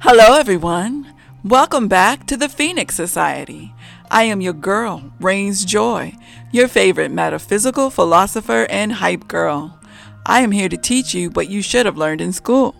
Hello, 0.00 0.36
everyone. 0.38 1.14
Welcome 1.42 1.88
back 1.88 2.26
to 2.26 2.36
the 2.36 2.50
Phoenix 2.50 2.94
Society. 2.94 3.72
I 4.10 4.24
am 4.24 4.42
your 4.42 4.52
girl, 4.52 5.10
Raynes 5.20 5.64
Joy, 5.64 6.12
your 6.52 6.68
favorite 6.68 7.10
metaphysical 7.10 7.88
philosopher 7.88 8.66
and 8.68 8.92
hype 8.92 9.26
girl. 9.26 9.80
I 10.26 10.42
am 10.42 10.50
here 10.50 10.68
to 10.68 10.76
teach 10.76 11.14
you 11.14 11.30
what 11.30 11.48
you 11.48 11.62
should 11.62 11.86
have 11.86 11.96
learned 11.96 12.20
in 12.20 12.34
school. 12.34 12.74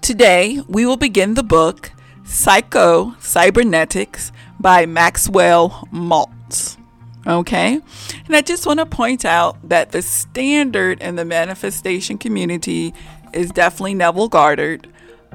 Today, 0.00 0.58
we 0.68 0.86
will 0.86 0.96
begin 0.96 1.34
the 1.34 1.42
book 1.42 1.92
Psycho 2.24 3.14
Cybernetics 3.20 4.32
by 4.58 4.86
Maxwell 4.86 5.86
Maltz. 5.92 6.78
Okay? 7.26 7.78
And 8.26 8.34
I 8.34 8.40
just 8.40 8.66
want 8.66 8.80
to 8.80 8.86
point 8.86 9.26
out 9.26 9.68
that 9.68 9.92
the 9.92 10.00
standard 10.00 11.02
in 11.02 11.16
the 11.16 11.26
manifestation 11.26 12.16
community 12.16 12.94
is 13.34 13.50
definitely 13.50 13.94
Neville 13.94 14.28
Goddard. 14.28 14.88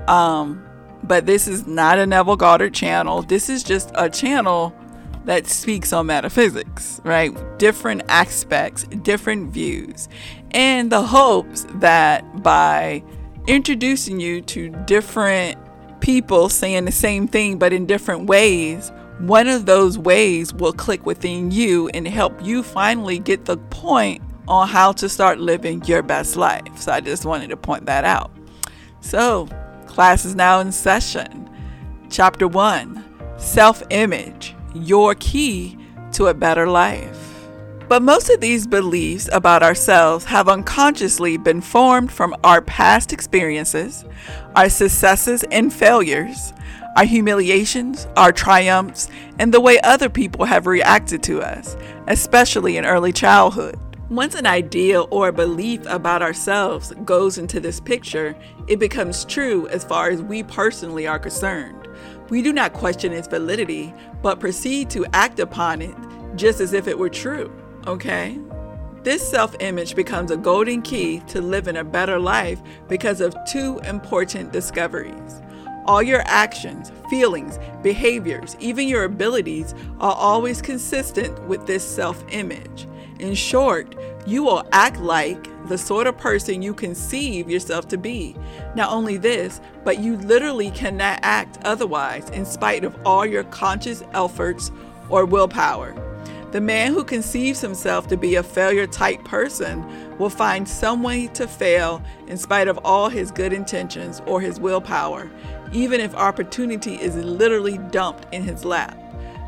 Um, 0.07 0.65
but 1.03 1.25
this 1.25 1.47
is 1.47 1.65
not 1.67 1.97
a 1.97 2.05
Neville 2.05 2.35
Goddard 2.35 2.73
channel. 2.73 3.21
This 3.21 3.49
is 3.49 3.63
just 3.63 3.91
a 3.95 4.09
channel 4.09 4.75
that 5.25 5.47
speaks 5.47 5.93
on 5.93 6.07
metaphysics, 6.07 7.01
right? 7.03 7.31
Different 7.59 8.03
aspects, 8.07 8.83
different 8.83 9.51
views. 9.51 10.09
And 10.51 10.91
the 10.91 11.01
hopes 11.01 11.65
that 11.75 12.41
by 12.41 13.03
introducing 13.47 14.19
you 14.19 14.41
to 14.41 14.69
different 14.85 15.57
people 16.01 16.49
saying 16.49 16.85
the 16.85 16.91
same 16.91 17.27
thing 17.27 17.57
but 17.57 17.73
in 17.73 17.85
different 17.85 18.27
ways, 18.27 18.91
one 19.19 19.47
of 19.47 19.65
those 19.65 19.97
ways 19.97 20.53
will 20.53 20.73
click 20.73 21.05
within 21.05 21.51
you 21.51 21.89
and 21.89 22.07
help 22.07 22.43
you 22.43 22.63
finally 22.63 23.19
get 23.19 23.45
the 23.45 23.57
point 23.57 24.21
on 24.47 24.67
how 24.67 24.91
to 24.93 25.07
start 25.07 25.39
living 25.39 25.83
your 25.85 26.01
best 26.01 26.35
life. 26.35 26.77
So 26.77 26.91
I 26.91 27.01
just 27.01 27.25
wanted 27.25 27.49
to 27.49 27.57
point 27.57 27.85
that 27.85 28.05
out. 28.05 28.31
So, 29.01 29.47
class 29.99 30.23
is 30.23 30.33
now 30.33 30.61
in 30.61 30.71
session. 30.71 31.49
Chapter 32.09 32.47
1 32.47 33.03
Self 33.35 33.83
Image 33.89 34.55
Your 34.73 35.13
Key 35.15 35.77
to 36.13 36.27
a 36.27 36.33
Better 36.33 36.67
Life. 36.67 37.49
But 37.89 38.01
most 38.01 38.29
of 38.29 38.39
these 38.39 38.65
beliefs 38.65 39.27
about 39.33 39.61
ourselves 39.61 40.23
have 40.23 40.47
unconsciously 40.47 41.35
been 41.35 41.59
formed 41.59 42.13
from 42.13 42.33
our 42.45 42.61
past 42.61 43.11
experiences, 43.11 44.05
our 44.55 44.69
successes 44.69 45.43
and 45.51 45.73
failures, 45.73 46.53
our 46.95 47.03
humiliations, 47.03 48.07
our 48.15 48.31
triumphs, 48.31 49.09
and 49.37 49.53
the 49.53 49.59
way 49.59 49.81
other 49.81 50.07
people 50.07 50.45
have 50.45 50.65
reacted 50.65 51.21
to 51.23 51.41
us, 51.41 51.75
especially 52.07 52.77
in 52.77 52.85
early 52.85 53.11
childhood. 53.11 53.77
Once 54.09 54.35
an 54.35 54.47
idea 54.47 55.01
or 55.01 55.31
belief 55.31 55.81
about 55.85 56.21
ourselves 56.21 56.93
goes 57.05 57.37
into 57.37 57.59
this 57.59 57.79
picture, 57.79 58.35
it 58.67 58.79
becomes 58.79 59.23
true 59.25 59.67
as 59.67 59.83
far 59.83 60.09
as 60.09 60.21
we 60.21 60.41
personally 60.43 61.05
are 61.05 61.19
concerned. 61.19 61.87
We 62.29 62.41
do 62.41 62.51
not 62.51 62.73
question 62.73 63.13
its 63.13 63.27
validity, 63.27 63.93
but 64.21 64.39
proceed 64.39 64.89
to 64.91 65.05
act 65.13 65.39
upon 65.39 65.81
it 65.81 65.95
just 66.35 66.59
as 66.59 66.73
if 66.73 66.87
it 66.87 66.97
were 66.97 67.09
true 67.09 67.51
okay? 67.87 68.39
This 69.03 69.27
self 69.27 69.55
image 69.59 69.95
becomes 69.95 70.31
a 70.31 70.37
golden 70.37 70.81
key 70.81 71.21
to 71.27 71.41
living 71.41 71.77
a 71.77 71.83
better 71.83 72.19
life 72.19 72.61
because 72.87 73.21
of 73.21 73.35
two 73.47 73.79
important 73.79 74.51
discoveries. 74.51 75.41
All 75.85 76.03
your 76.03 76.21
actions, 76.25 76.91
feelings, 77.09 77.57
behaviors, 77.81 78.55
even 78.59 78.87
your 78.87 79.05
abilities 79.05 79.73
are 79.99 80.13
always 80.13 80.61
consistent 80.61 81.41
with 81.47 81.65
this 81.65 81.83
self 81.83 82.23
image. 82.31 82.87
In 83.19 83.33
short, 83.35 83.95
you 84.25 84.43
will 84.43 84.63
act 84.71 84.99
like 84.99 85.47
the 85.67 85.77
sort 85.77 86.07
of 86.07 86.17
person 86.17 86.61
you 86.61 86.73
conceive 86.73 87.49
yourself 87.49 87.87
to 87.89 87.97
be. 87.97 88.33
Not 88.75 88.91
only 88.91 89.17
this, 89.17 89.59
but 89.83 89.99
you 89.99 90.15
literally 90.17 90.71
cannot 90.71 91.19
act 91.21 91.59
otherwise 91.65 92.29
in 92.29 92.45
spite 92.45 92.85
of 92.85 92.97
all 93.05 93.25
your 93.25 93.43
conscious 93.45 94.03
efforts 94.13 94.71
or 95.09 95.25
willpower. 95.25 95.93
The 96.51 96.61
man 96.61 96.93
who 96.93 97.03
conceives 97.03 97.59
himself 97.59 98.07
to 98.07 98.17
be 98.17 98.35
a 98.35 98.43
failure 98.43 98.87
type 98.87 99.23
person 99.25 99.85
will 100.17 100.29
find 100.29 100.67
some 100.67 101.03
way 101.03 101.27
to 101.27 101.47
fail 101.47 102.01
in 102.27 102.37
spite 102.37 102.67
of 102.67 102.79
all 102.83 103.09
his 103.09 103.31
good 103.31 103.53
intentions 103.53 104.21
or 104.25 104.41
his 104.41 104.59
willpower, 104.59 105.29
even 105.73 105.99
if 105.99 106.15
opportunity 106.15 106.95
is 106.95 107.15
literally 107.17 107.77
dumped 107.91 108.33
in 108.33 108.43
his 108.43 108.65
lap. 108.65 108.97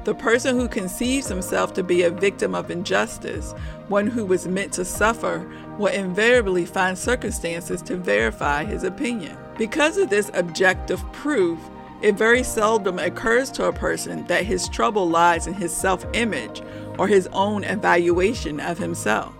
The 0.03 0.15
person 0.15 0.57
who 0.57 0.67
conceives 0.67 1.27
himself 1.27 1.73
to 1.73 1.83
be 1.83 2.03
a 2.03 2.09
victim 2.09 2.55
of 2.55 2.71
injustice, 2.71 3.53
one 3.87 4.07
who 4.07 4.25
was 4.25 4.47
meant 4.47 4.73
to 4.73 4.85
suffer, 4.85 5.47
will 5.77 5.93
invariably 5.93 6.65
find 6.65 6.97
circumstances 6.97 7.83
to 7.83 7.97
verify 7.97 8.63
his 8.63 8.83
opinion. 8.83 9.37
Because 9.59 9.97
of 9.97 10.09
this 10.09 10.31
objective 10.33 10.99
proof, 11.11 11.59
it 12.01 12.15
very 12.15 12.41
seldom 12.41 12.97
occurs 12.97 13.51
to 13.51 13.65
a 13.65 13.73
person 13.73 14.25
that 14.25 14.43
his 14.43 14.67
trouble 14.67 15.07
lies 15.07 15.45
in 15.45 15.53
his 15.53 15.71
self 15.71 16.03
image 16.13 16.63
or 16.97 17.07
his 17.07 17.27
own 17.31 17.63
evaluation 17.63 18.59
of 18.59 18.79
himself. 18.79 19.35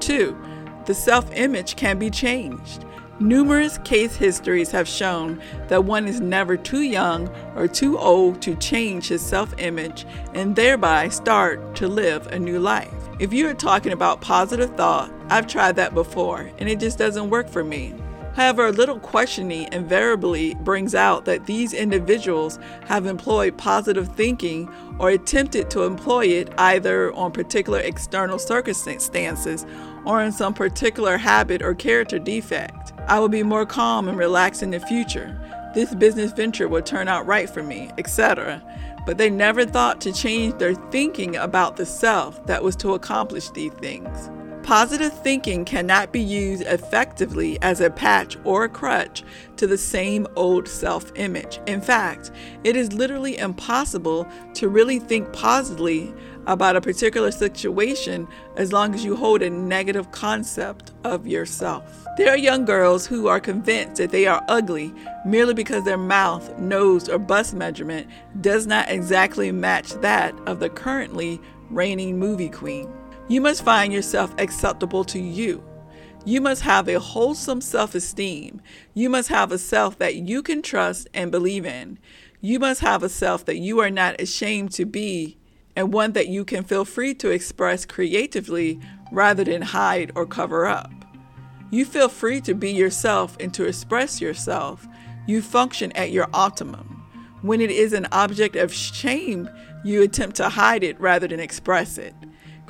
2. 0.00 0.36
The 0.84 0.94
self 0.94 1.32
image 1.34 1.76
can 1.76 1.98
be 1.98 2.10
changed. 2.10 2.84
Numerous 3.20 3.78
case 3.78 4.16
histories 4.16 4.72
have 4.72 4.88
shown 4.88 5.40
that 5.68 5.84
one 5.84 6.08
is 6.08 6.20
never 6.20 6.56
too 6.56 6.82
young 6.82 7.28
or 7.54 7.68
too 7.68 7.96
old 7.96 8.42
to 8.42 8.56
change 8.56 9.06
his 9.06 9.22
self 9.22 9.54
image 9.58 10.04
and 10.34 10.56
thereby 10.56 11.08
start 11.08 11.76
to 11.76 11.86
live 11.86 12.26
a 12.28 12.38
new 12.38 12.58
life. 12.58 12.92
If 13.20 13.32
you 13.32 13.46
are 13.48 13.54
talking 13.54 13.92
about 13.92 14.20
positive 14.20 14.74
thought, 14.74 15.12
I've 15.28 15.46
tried 15.46 15.76
that 15.76 15.94
before 15.94 16.50
and 16.58 16.68
it 16.68 16.80
just 16.80 16.98
doesn't 16.98 17.30
work 17.30 17.48
for 17.48 17.62
me. 17.62 17.94
However, 18.34 18.66
a 18.66 18.72
little 18.72 18.98
questioning 18.98 19.72
invariably 19.72 20.54
brings 20.56 20.96
out 20.96 21.24
that 21.26 21.46
these 21.46 21.72
individuals 21.72 22.58
have 22.86 23.06
employed 23.06 23.56
positive 23.56 24.08
thinking 24.08 24.68
or 24.98 25.10
attempted 25.10 25.70
to 25.70 25.84
employ 25.84 26.26
it 26.26 26.52
either 26.58 27.12
on 27.14 27.30
particular 27.30 27.78
external 27.78 28.40
circumstances 28.40 29.64
or 30.04 30.22
in 30.22 30.32
some 30.32 30.54
particular 30.54 31.16
habit 31.16 31.62
or 31.62 31.74
character 31.74 32.18
defect. 32.18 32.92
I 33.08 33.20
will 33.20 33.28
be 33.28 33.42
more 33.42 33.66
calm 33.66 34.08
and 34.08 34.18
relaxed 34.18 34.62
in 34.62 34.70
the 34.70 34.80
future. 34.80 35.38
This 35.74 35.94
business 35.94 36.32
venture 36.32 36.68
will 36.68 36.82
turn 36.82 37.08
out 37.08 37.26
right 37.26 37.50
for 37.50 37.62
me, 37.62 37.90
etc. 37.98 38.62
But 39.06 39.18
they 39.18 39.28
never 39.28 39.64
thought 39.66 40.00
to 40.02 40.12
change 40.12 40.58
their 40.58 40.74
thinking 40.74 41.36
about 41.36 41.76
the 41.76 41.86
self 41.86 42.44
that 42.46 42.62
was 42.62 42.76
to 42.76 42.94
accomplish 42.94 43.50
these 43.50 43.72
things. 43.74 44.30
Positive 44.64 45.12
thinking 45.12 45.66
cannot 45.66 46.10
be 46.10 46.22
used 46.22 46.62
effectively 46.62 47.60
as 47.60 47.82
a 47.82 47.90
patch 47.90 48.38
or 48.44 48.64
a 48.64 48.68
crutch 48.68 49.22
to 49.56 49.66
the 49.66 49.76
same 49.76 50.26
old 50.36 50.66
self 50.66 51.12
image. 51.16 51.60
In 51.66 51.82
fact, 51.82 52.30
it 52.64 52.74
is 52.74 52.94
literally 52.94 53.36
impossible 53.36 54.26
to 54.54 54.68
really 54.68 54.98
think 54.98 55.30
positively 55.34 56.14
about 56.46 56.76
a 56.76 56.80
particular 56.80 57.30
situation 57.30 58.28
as 58.56 58.72
long 58.72 58.94
as 58.94 59.04
you 59.04 59.16
hold 59.16 59.42
a 59.42 59.50
negative 59.50 60.10
concept 60.12 60.92
of 61.04 61.26
yourself. 61.26 62.06
There 62.16 62.30
are 62.30 62.38
young 62.38 62.64
girls 62.64 63.06
who 63.06 63.28
are 63.28 63.40
convinced 63.40 63.96
that 63.96 64.10
they 64.10 64.26
are 64.26 64.44
ugly 64.48 64.92
merely 65.24 65.54
because 65.54 65.84
their 65.84 65.98
mouth, 65.98 66.56
nose, 66.58 67.08
or 67.08 67.18
bust 67.18 67.54
measurement 67.54 68.06
does 68.40 68.66
not 68.66 68.88
exactly 68.88 69.50
match 69.52 69.92
that 69.94 70.34
of 70.46 70.60
the 70.60 70.70
currently 70.70 71.40
reigning 71.70 72.18
movie 72.18 72.50
queen. 72.50 72.92
You 73.28 73.40
must 73.40 73.64
find 73.64 73.92
yourself 73.92 74.34
acceptable 74.38 75.04
to 75.04 75.18
you. 75.18 75.64
You 76.26 76.40
must 76.40 76.62
have 76.62 76.88
a 76.88 76.98
wholesome 76.98 77.60
self 77.60 77.94
esteem. 77.94 78.62
You 78.94 79.10
must 79.10 79.28
have 79.28 79.52
a 79.52 79.58
self 79.58 79.98
that 79.98 80.16
you 80.16 80.42
can 80.42 80.62
trust 80.62 81.08
and 81.12 81.30
believe 81.30 81.66
in. 81.66 81.98
You 82.40 82.58
must 82.58 82.80
have 82.80 83.02
a 83.02 83.08
self 83.08 83.44
that 83.46 83.56
you 83.56 83.80
are 83.80 83.90
not 83.90 84.20
ashamed 84.20 84.72
to 84.72 84.86
be 84.86 85.38
and 85.76 85.92
one 85.92 86.12
that 86.12 86.28
you 86.28 86.44
can 86.44 86.64
feel 86.64 86.84
free 86.84 87.14
to 87.14 87.30
express 87.30 87.84
creatively 87.84 88.80
rather 89.10 89.44
than 89.44 89.62
hide 89.62 90.12
or 90.14 90.26
cover 90.26 90.66
up. 90.66 90.92
You 91.70 91.84
feel 91.84 92.08
free 92.08 92.40
to 92.42 92.54
be 92.54 92.70
yourself 92.70 93.36
and 93.40 93.52
to 93.54 93.64
express 93.64 94.20
yourself. 94.20 94.86
You 95.26 95.42
function 95.42 95.90
at 95.92 96.12
your 96.12 96.28
optimum. 96.32 97.02
When 97.42 97.60
it 97.60 97.70
is 97.70 97.92
an 97.92 98.06
object 98.12 98.56
of 98.56 98.72
shame, 98.72 99.50
you 99.84 100.02
attempt 100.02 100.36
to 100.36 100.48
hide 100.48 100.84
it 100.84 101.00
rather 101.00 101.26
than 101.26 101.40
express 101.40 101.98
it. 101.98 102.14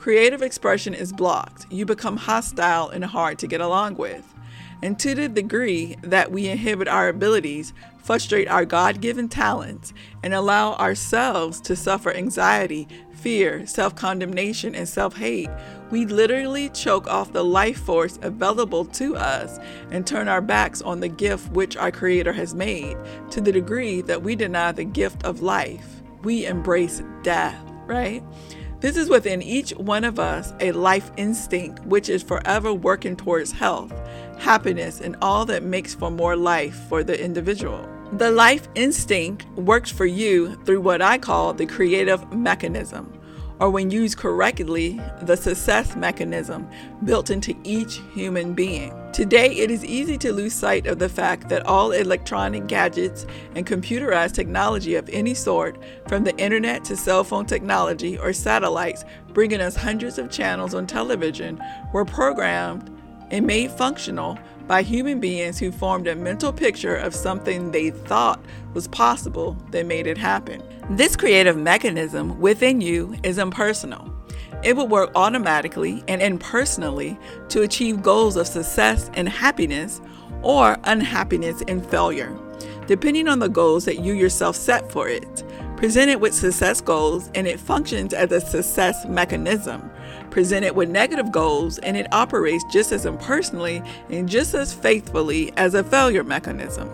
Creative 0.04 0.42
expression 0.42 0.92
is 0.92 1.14
blocked. 1.14 1.64
You 1.72 1.86
become 1.86 2.18
hostile 2.18 2.90
and 2.90 3.02
hard 3.02 3.38
to 3.38 3.46
get 3.46 3.62
along 3.62 3.94
with. 3.94 4.34
And 4.82 4.98
to 4.98 5.14
the 5.14 5.30
degree 5.30 5.96
that 6.02 6.30
we 6.30 6.46
inhibit 6.46 6.88
our 6.88 7.08
abilities, 7.08 7.72
frustrate 7.96 8.46
our 8.46 8.66
God 8.66 9.00
given 9.00 9.30
talents, 9.30 9.94
and 10.22 10.34
allow 10.34 10.74
ourselves 10.74 11.58
to 11.62 11.74
suffer 11.74 12.12
anxiety, 12.12 12.86
fear, 13.14 13.66
self 13.66 13.94
condemnation, 13.96 14.74
and 14.74 14.86
self 14.86 15.16
hate, 15.16 15.48
we 15.90 16.04
literally 16.04 16.68
choke 16.68 17.06
off 17.06 17.32
the 17.32 17.42
life 17.42 17.78
force 17.78 18.18
available 18.20 18.84
to 18.84 19.16
us 19.16 19.58
and 19.90 20.06
turn 20.06 20.28
our 20.28 20.42
backs 20.42 20.82
on 20.82 21.00
the 21.00 21.08
gift 21.08 21.50
which 21.52 21.78
our 21.78 21.90
Creator 21.90 22.34
has 22.34 22.54
made 22.54 22.98
to 23.30 23.40
the 23.40 23.52
degree 23.52 24.02
that 24.02 24.22
we 24.22 24.36
deny 24.36 24.70
the 24.70 24.84
gift 24.84 25.24
of 25.24 25.40
life. 25.40 26.02
We 26.24 26.44
embrace 26.44 27.02
death, 27.22 27.56
right? 27.86 28.22
This 28.84 28.98
is 28.98 29.08
within 29.08 29.40
each 29.40 29.70
one 29.70 30.04
of 30.04 30.18
us 30.18 30.52
a 30.60 30.70
life 30.72 31.10
instinct 31.16 31.82
which 31.86 32.10
is 32.10 32.22
forever 32.22 32.74
working 32.74 33.16
towards 33.16 33.50
health, 33.50 33.90
happiness, 34.38 35.00
and 35.00 35.16
all 35.22 35.46
that 35.46 35.62
makes 35.62 35.94
for 35.94 36.10
more 36.10 36.36
life 36.36 36.74
for 36.90 37.02
the 37.02 37.18
individual. 37.18 37.88
The 38.12 38.30
life 38.30 38.68
instinct 38.74 39.46
works 39.56 39.90
for 39.90 40.04
you 40.04 40.56
through 40.66 40.82
what 40.82 41.00
I 41.00 41.16
call 41.16 41.54
the 41.54 41.64
creative 41.64 42.30
mechanism, 42.30 43.18
or 43.60 43.70
when 43.70 43.90
used 43.90 44.18
correctly, 44.18 45.00
the 45.22 45.36
success 45.36 45.94
mechanism 45.96 46.68
built 47.04 47.30
into 47.30 47.54
each 47.64 48.00
human 48.12 48.52
being. 48.52 48.92
Today, 49.12 49.52
it 49.52 49.70
is 49.70 49.84
easy 49.84 50.18
to 50.18 50.32
lose 50.32 50.52
sight 50.52 50.86
of 50.86 50.98
the 50.98 51.08
fact 51.08 51.48
that 51.48 51.64
all 51.66 51.92
electronic 51.92 52.66
gadgets 52.66 53.26
and 53.54 53.64
computerized 53.66 54.34
technology 54.34 54.96
of 54.96 55.08
any 55.10 55.34
sort, 55.34 55.78
from 56.08 56.24
the 56.24 56.36
internet 56.36 56.84
to 56.86 56.96
cell 56.96 57.22
phone 57.22 57.46
technology 57.46 58.18
or 58.18 58.32
satellites 58.32 59.04
bringing 59.32 59.60
us 59.60 59.76
hundreds 59.76 60.18
of 60.18 60.30
channels 60.30 60.74
on 60.74 60.86
television, 60.86 61.62
were 61.92 62.04
programmed 62.04 62.90
and 63.30 63.46
made 63.46 63.70
functional 63.70 64.38
by 64.66 64.82
human 64.82 65.20
beings 65.20 65.58
who 65.58 65.70
formed 65.70 66.06
a 66.06 66.14
mental 66.14 66.52
picture 66.52 66.96
of 66.96 67.14
something 67.14 67.70
they 67.70 67.90
thought 67.90 68.40
was 68.72 68.88
possible 68.88 69.56
that 69.70 69.86
made 69.86 70.06
it 70.06 70.18
happen. 70.18 70.62
This 70.90 71.16
creative 71.16 71.56
mechanism 71.56 72.40
within 72.40 72.80
you 72.80 73.16
is 73.22 73.38
impersonal. 73.38 74.10
It 74.62 74.76
will 74.76 74.88
work 74.88 75.10
automatically 75.14 76.02
and 76.08 76.22
impersonally 76.22 77.18
to 77.50 77.62
achieve 77.62 78.02
goals 78.02 78.36
of 78.36 78.46
success 78.46 79.10
and 79.14 79.28
happiness 79.28 80.00
or 80.42 80.78
unhappiness 80.84 81.62
and 81.68 81.84
failure, 81.84 82.36
depending 82.86 83.28
on 83.28 83.38
the 83.38 83.48
goals 83.48 83.84
that 83.84 84.00
you 84.00 84.14
yourself 84.14 84.56
set 84.56 84.90
for 84.90 85.08
it. 85.08 85.44
Presented 85.76 86.20
with 86.20 86.32
success 86.32 86.80
goals, 86.80 87.30
and 87.34 87.46
it 87.46 87.60
functions 87.60 88.14
as 88.14 88.32
a 88.32 88.40
success 88.40 89.04
mechanism 89.06 89.90
presented 90.34 90.74
with 90.74 90.90
negative 90.90 91.30
goals, 91.30 91.78
and 91.78 91.96
it 91.96 92.12
operates 92.12 92.64
just 92.64 92.90
as 92.90 93.06
impersonally 93.06 93.80
and 94.10 94.28
just 94.28 94.52
as 94.52 94.74
faithfully 94.74 95.52
as 95.56 95.74
a 95.74 95.84
failure 95.84 96.24
mechanism. 96.24 96.90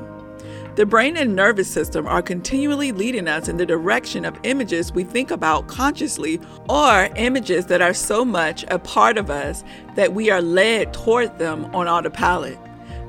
The 0.76 0.84
brain 0.84 1.16
and 1.16 1.34
nervous 1.34 1.68
system 1.68 2.06
are 2.06 2.20
continually 2.20 2.92
leading 2.92 3.28
us 3.28 3.48
in 3.48 3.56
the 3.56 3.64
direction 3.64 4.26
of 4.26 4.38
images 4.42 4.92
we 4.92 5.04
think 5.04 5.30
about 5.30 5.68
consciously 5.68 6.38
or 6.68 7.08
images 7.16 7.64
that 7.66 7.80
are 7.80 7.94
so 7.94 8.26
much 8.26 8.66
a 8.68 8.78
part 8.78 9.16
of 9.16 9.30
us 9.30 9.64
that 9.94 10.12
we 10.12 10.28
are 10.28 10.42
led 10.42 10.92
toward 10.92 11.38
them 11.38 11.64
on 11.74 11.88
autopilot. 11.88 12.58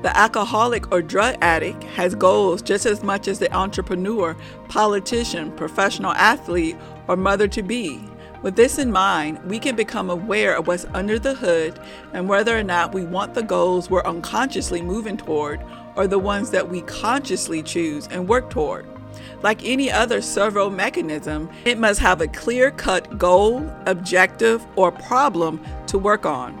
The 0.00 0.16
alcoholic 0.16 0.90
or 0.90 1.02
drug 1.02 1.36
addict 1.42 1.84
has 1.84 2.14
goals 2.14 2.62
just 2.62 2.86
as 2.86 3.02
much 3.02 3.28
as 3.28 3.38
the 3.38 3.54
entrepreneur, 3.54 4.34
politician, 4.68 5.52
professional 5.52 6.12
athlete, 6.12 6.76
or 7.06 7.16
mother 7.16 7.48
to 7.48 7.62
be. 7.62 8.02
With 8.42 8.56
this 8.56 8.78
in 8.78 8.90
mind, 8.90 9.38
we 9.44 9.60
can 9.60 9.76
become 9.76 10.10
aware 10.10 10.56
of 10.56 10.66
what's 10.66 10.84
under 10.94 11.16
the 11.16 11.34
hood 11.34 11.78
and 12.12 12.28
whether 12.28 12.58
or 12.58 12.64
not 12.64 12.92
we 12.92 13.04
want 13.04 13.34
the 13.34 13.42
goals 13.42 13.88
we're 13.88 14.02
unconsciously 14.02 14.82
moving 14.82 15.16
toward 15.16 15.64
or 15.94 16.08
the 16.08 16.18
ones 16.18 16.50
that 16.50 16.68
we 16.68 16.80
consciously 16.82 17.62
choose 17.62 18.08
and 18.08 18.28
work 18.28 18.50
toward. 18.50 18.84
Like 19.42 19.64
any 19.64 19.92
other 19.92 20.20
servo 20.20 20.68
mechanism, 20.70 21.50
it 21.64 21.78
must 21.78 22.00
have 22.00 22.20
a 22.20 22.26
clear 22.26 22.72
cut 22.72 23.16
goal, 23.16 23.64
objective, 23.86 24.66
or 24.74 24.90
problem 24.90 25.64
to 25.86 25.98
work 25.98 26.26
on. 26.26 26.60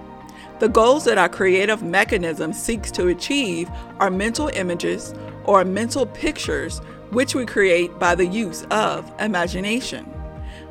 The 0.60 0.68
goals 0.68 1.04
that 1.06 1.18
our 1.18 1.28
creative 1.28 1.82
mechanism 1.82 2.52
seeks 2.52 2.92
to 2.92 3.08
achieve 3.08 3.68
are 3.98 4.10
mental 4.10 4.48
images 4.48 5.14
or 5.44 5.64
mental 5.64 6.06
pictures, 6.06 6.78
which 7.10 7.34
we 7.34 7.44
create 7.44 7.98
by 7.98 8.14
the 8.14 8.26
use 8.26 8.64
of 8.70 9.12
imagination. 9.18 10.11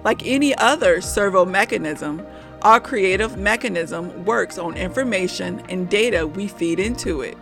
Like 0.03 0.25
any 0.25 0.55
other 0.55 1.01
servo 1.01 1.45
mechanism, 1.45 2.25
our 2.61 2.79
creative 2.79 3.37
mechanism 3.37 4.25
works 4.25 4.57
on 4.57 4.77
information 4.77 5.61
and 5.69 5.89
data 5.89 6.27
we 6.27 6.47
feed 6.47 6.79
into 6.79 7.21
it. 7.21 7.37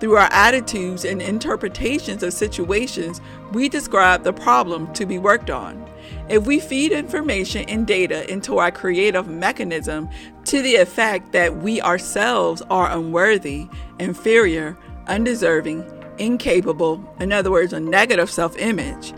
Through 0.00 0.16
our 0.16 0.28
attitudes 0.32 1.04
and 1.04 1.22
interpretations 1.22 2.24
of 2.24 2.32
situations, 2.32 3.20
we 3.52 3.68
describe 3.68 4.24
the 4.24 4.32
problem 4.32 4.92
to 4.94 5.06
be 5.06 5.18
worked 5.18 5.48
on. 5.48 5.88
If 6.28 6.44
we 6.44 6.58
feed 6.58 6.90
information 6.90 7.64
and 7.68 7.86
data 7.86 8.28
into 8.30 8.58
our 8.58 8.72
creative 8.72 9.28
mechanism 9.28 10.10
to 10.46 10.60
the 10.60 10.74
effect 10.74 11.30
that 11.32 11.58
we 11.58 11.80
ourselves 11.80 12.62
are 12.62 12.90
unworthy, 12.90 13.68
inferior, 14.00 14.76
undeserving, 15.06 15.84
incapable, 16.18 17.14
in 17.20 17.32
other 17.32 17.50
words, 17.52 17.72
a 17.72 17.78
negative 17.78 18.30
self 18.30 18.58
image, 18.58 19.12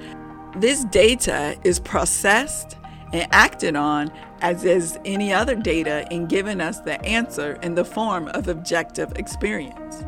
this 0.56 0.84
data 0.84 1.56
is 1.64 1.80
processed 1.80 2.76
and 3.12 3.28
acted 3.32 3.76
on 3.76 4.10
as 4.40 4.64
is 4.64 4.98
any 5.04 5.32
other 5.32 5.54
data 5.54 6.06
in 6.10 6.26
giving 6.26 6.60
us 6.60 6.80
the 6.80 7.02
answer 7.04 7.58
in 7.62 7.74
the 7.74 7.84
form 7.84 8.28
of 8.28 8.48
objective 8.48 9.12
experience. 9.16 10.04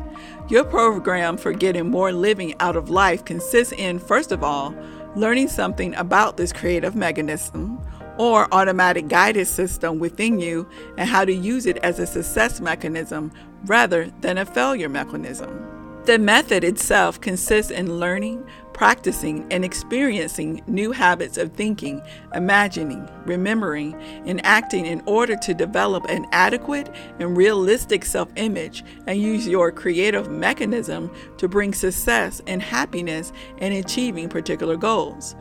Your 0.49 0.63
program 0.63 1.37
for 1.37 1.53
getting 1.53 1.89
more 1.89 2.11
living 2.11 2.53
out 2.59 2.75
of 2.75 2.89
life 2.89 3.25
consists 3.25 3.73
in, 3.73 3.99
first 3.99 4.31
of 4.31 4.43
all, 4.43 4.75
learning 5.15 5.47
something 5.47 5.95
about 5.95 6.37
this 6.37 6.53
creative 6.53 6.95
mechanism 6.95 7.81
or 8.17 8.47
automatic 8.53 9.07
guidance 9.07 9.49
system 9.49 9.99
within 9.99 10.39
you 10.39 10.67
and 10.97 11.09
how 11.09 11.23
to 11.25 11.33
use 11.33 11.65
it 11.65 11.77
as 11.77 11.99
a 11.99 12.05
success 12.05 12.59
mechanism 12.59 13.31
rather 13.65 14.11
than 14.21 14.37
a 14.37 14.45
failure 14.45 14.89
mechanism. 14.89 15.63
The 16.05 16.17
method 16.17 16.63
itself 16.63 17.19
consists 17.19 17.71
in 17.71 17.99
learning, 17.99 18.47
practicing, 18.77 19.43
and 19.51 19.65
experiencing 19.65 20.61
new 20.67 20.91
habits 20.91 21.37
of 21.37 21.51
thinking, 21.53 21.99
imagining, 22.35 23.09
remembering, 23.25 23.95
and 24.27 24.39
acting 24.45 24.85
in 24.85 25.01
order 25.07 25.35
to 25.35 25.53
develop 25.55 26.05
an 26.09 26.27
adequate 26.31 26.95
and 27.19 27.35
realistic 27.35 28.05
self 28.05 28.29
image 28.35 28.83
and 29.07 29.19
use 29.19 29.47
your 29.47 29.71
creative 29.71 30.29
mechanism 30.29 31.11
to 31.37 31.47
bring 31.47 31.73
success 31.73 32.39
and 32.45 32.61
happiness 32.61 33.33
in 33.57 33.73
achieving 33.73 34.29
particular 34.29 34.77
goals. 34.77 35.35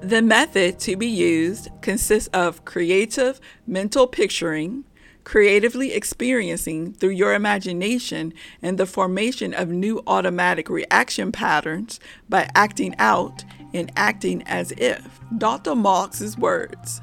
The 0.00 0.20
method 0.20 0.78
to 0.80 0.96
be 0.96 1.06
used 1.06 1.70
consists 1.80 2.28
of 2.34 2.66
creative 2.66 3.40
mental 3.66 4.06
picturing 4.06 4.84
creatively 5.24 5.92
experiencing 5.92 6.92
through 6.92 7.10
your 7.10 7.34
imagination 7.34 8.32
and 8.62 8.78
the 8.78 8.86
formation 8.86 9.52
of 9.52 9.68
new 9.68 10.02
automatic 10.06 10.68
reaction 10.68 11.32
patterns 11.32 11.98
by 12.28 12.48
acting 12.54 12.94
out 12.98 13.44
and 13.72 13.90
acting 13.96 14.42
as 14.44 14.72
if. 14.76 15.20
Dr. 15.36 15.74
Maltz's 15.74 16.38
words 16.38 17.00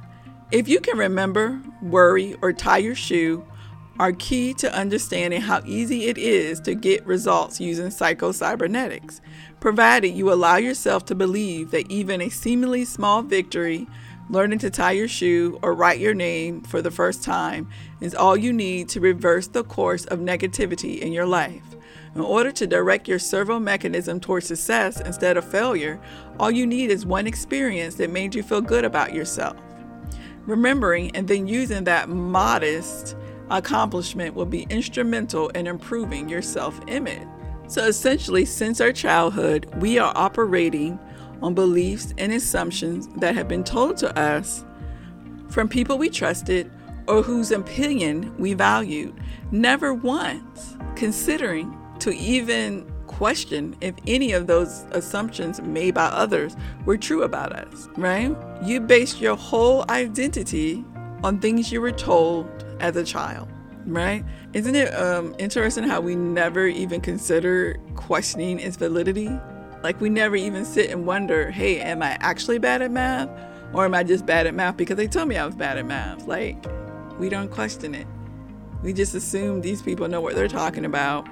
If 0.52 0.68
you 0.70 0.80
can 0.80 0.98
remember, 0.98 1.62
worry, 1.82 2.36
or 2.42 2.54
tie 2.54 2.78
your 2.78 2.96
shoe, 2.96 3.46
are 4.00 4.14
key 4.14 4.54
to 4.56 4.74
understanding 4.74 5.42
how 5.42 5.62
easy 5.66 6.06
it 6.06 6.18
is 6.18 6.60
to 6.62 6.74
get 6.74 7.06
results 7.06 7.60
using 7.60 7.88
psychocybernetics, 7.88 9.20
provided 9.60 10.10
you 10.10 10.32
allow 10.32 10.56
yourself 10.56 11.06
to 11.06 11.14
believe 11.14 11.72
that 11.72 11.90
even 11.92 12.22
a 12.22 12.30
seemingly 12.30 12.84
small 12.86 13.22
victory 13.22 13.88
Learning 14.32 14.60
to 14.60 14.70
tie 14.70 14.94
your 14.94 15.10
shoe 15.10 15.60
or 15.62 15.74
write 15.74 16.00
your 16.00 16.14
name 16.14 16.62
for 16.62 16.82
the 16.82 16.90
first 16.90 17.22
time 17.22 17.68
is 18.00 18.16
all 18.16 18.38
you 18.38 18.54
need 18.54 18.88
to 18.88 19.02
reverse 19.02 19.48
the 19.48 19.66
course 19.66 20.06
of 20.06 20.20
negativity 20.20 21.00
in 21.00 21.12
your 21.12 21.26
life. 21.26 21.76
In 22.16 22.22
order 22.22 22.50
to 22.54 22.66
direct 22.66 23.10
your 23.10 23.20
servo 23.20 23.60
mechanism 23.60 24.22
towards 24.22 24.48
success 24.48 25.02
instead 25.02 25.36
of 25.36 25.44
failure, 25.44 26.00
all 26.40 26.50
you 26.50 26.66
need 26.66 26.92
is 26.92 27.06
one 27.06 27.28
experience 27.28 27.96
that 27.96 28.10
made 28.10 28.34
you 28.34 28.42
feel 28.42 28.62
good 28.62 28.86
about 28.86 29.14
yourself. 29.14 29.58
Remembering 30.46 31.14
and 31.14 31.28
then 31.28 31.46
using 31.46 31.84
that 31.84 32.08
modest 32.08 33.18
accomplishment 33.50 34.34
will 34.34 34.46
be 34.46 34.66
instrumental 34.70 35.50
in 35.50 35.68
improving 35.68 36.30
your 36.30 36.42
self 36.42 36.80
image. 36.88 37.28
So, 37.68 37.84
essentially, 37.84 38.46
since 38.46 38.80
our 38.80 38.94
childhood, 38.94 39.70
we 39.82 40.00
are 40.00 40.14
operating 40.16 40.98
on 41.42 41.54
beliefs 41.54 42.14
and 42.18 42.32
assumptions 42.32 43.08
that 43.18 43.36
have 43.36 43.48
been 43.48 43.64
told 43.64 43.98
to 43.98 44.18
us 44.20 44.64
from 45.50 45.68
people 45.68 45.98
we 45.98 46.10
trusted 46.10 46.72
or 47.08 47.22
whose 47.22 47.52
opinion 47.52 48.34
we 48.38 48.54
valued, 48.54 49.14
never 49.52 49.94
once 49.94 50.78
considering 50.96 51.78
to 52.00 52.12
even 52.16 52.90
question 53.08 53.76
if 53.82 53.94
any 54.08 54.32
of 54.32 54.48
those 54.48 54.86
assumptions 54.92 55.62
made 55.62 55.94
by 55.94 56.06
others 56.06 56.56
were 56.86 56.98
true 56.98 57.24
about 57.24 57.52
us, 57.52 57.90
right? 57.98 58.36
You 58.64 58.80
based 58.80 59.20
your 59.20 59.36
whole 59.36 59.86
identity 59.90 60.84
on 61.24 61.40
things 61.40 61.72
you 61.72 61.82
were 61.82 61.92
told 61.92 62.48
as 62.80 62.96
a 62.96 63.04
child, 63.04 63.48
right? 63.86 64.24
Isn't 64.54 64.76
it 64.76 64.92
um, 64.96 65.36
interesting 65.38 65.84
how 65.84 66.02
we 66.02 66.16
never 66.16 66.66
even 66.66 67.02
consider 67.02 67.78
questioning 67.96 68.60
its 68.60 68.78
validity? 68.78 69.30
Like 69.84 70.00
we 70.00 70.10
never 70.10 70.36
even 70.36 70.66
sit 70.66 70.92
and 70.92 71.06
wonder, 71.06 71.50
hey, 71.50 71.80
am 71.80 72.04
I 72.04 72.18
actually 72.20 72.60
bad 72.60 72.82
at 72.82 72.92
math? 72.92 73.30
Or 73.74 73.86
am 73.86 73.94
I 73.94 74.04
just 74.04 74.26
bad 74.26 74.48
at 74.48 74.54
math 74.54 74.78
because 74.78 74.98
they 74.98 75.08
told 75.08 75.28
me 75.28 75.38
I 75.38 75.46
was 75.46 75.56
bad 75.56 75.78
at 75.78 75.86
math? 75.86 76.28
Like, 76.28 76.58
we 77.18 77.30
don't 77.30 77.50
question 77.50 77.96
it. 77.96 78.08
We 78.84 78.94
just 78.94 79.16
assume 79.16 79.62
these 79.62 79.82
people 79.82 80.08
know 80.08 80.22
what 80.22 80.36
they're 80.36 80.48
talking 80.48 80.86
about 80.86 81.28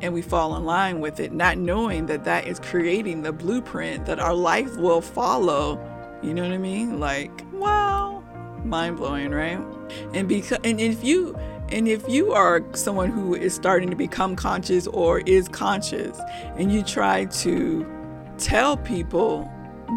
and 0.00 0.12
we 0.12 0.22
fall 0.22 0.56
in 0.56 0.64
line 0.64 1.00
with 1.00 1.20
it, 1.20 1.32
not 1.32 1.58
knowing 1.58 2.06
that 2.06 2.24
that 2.24 2.46
is 2.46 2.60
creating 2.60 3.22
the 3.22 3.32
blueprint 3.32 4.06
that 4.06 4.18
our 4.18 4.34
life 4.34 4.76
will 4.76 5.00
follow. 5.00 5.80
You 6.22 6.34
know 6.34 6.42
what 6.42 6.52
I 6.52 6.58
mean? 6.58 7.00
Like, 7.00 7.30
wow, 7.52 8.22
mind 8.64 8.98
blowing, 8.98 9.30
right? 9.30 9.58
And 10.12 10.28
because, 10.28 10.58
and 10.64 10.80
if 10.80 11.02
you, 11.02 11.36
and 11.70 11.88
if 11.88 12.08
you 12.08 12.32
are 12.32 12.64
someone 12.74 13.10
who 13.10 13.34
is 13.34 13.54
starting 13.54 13.90
to 13.90 13.96
become 13.96 14.36
conscious 14.36 14.86
or 14.86 15.20
is 15.20 15.48
conscious 15.48 16.20
and 16.56 16.70
you 16.72 16.82
try 16.82 17.24
to 17.26 17.86
tell 18.38 18.76
people 18.76 19.50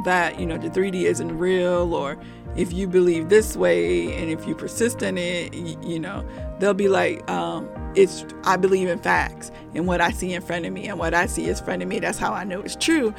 that, 0.06 0.40
you 0.40 0.46
know, 0.46 0.58
the 0.58 0.70
3D 0.70 1.04
isn't 1.04 1.38
real 1.38 1.94
or 1.94 2.18
if 2.56 2.74
you 2.74 2.88
believe 2.88 3.30
this 3.30 3.56
way 3.56 4.14
and 4.16 4.32
if 4.32 4.48
you 4.48 4.56
persist 4.56 5.04
in 5.04 5.18
it, 5.18 5.54
you, 5.54 6.00
know, 6.00 6.28
they'll 6.60 6.74
be 6.74 6.88
like, 6.88 7.30
um, 7.30 7.70
it's 7.96 8.26
I 8.44 8.58
believe 8.58 8.88
in 8.88 9.00
facts 9.00 9.52
and 9.76 9.86
what 9.86 10.02
I 10.02 10.12
see 10.12 10.34
in 10.34 10.42
front 10.42 10.66
of 10.66 10.74
me 10.74 10.88
and 10.88 10.98
what 10.98 11.14
I 11.14 11.28
see 11.28 11.46
is 11.46 11.60
front 11.60 11.84
of 11.84 11.88
me. 11.88 12.00
That's 12.00 12.18
how 12.18 12.34
I 12.34 12.44
know 12.44 12.62
it's 12.62 12.76
true. 12.76 13.14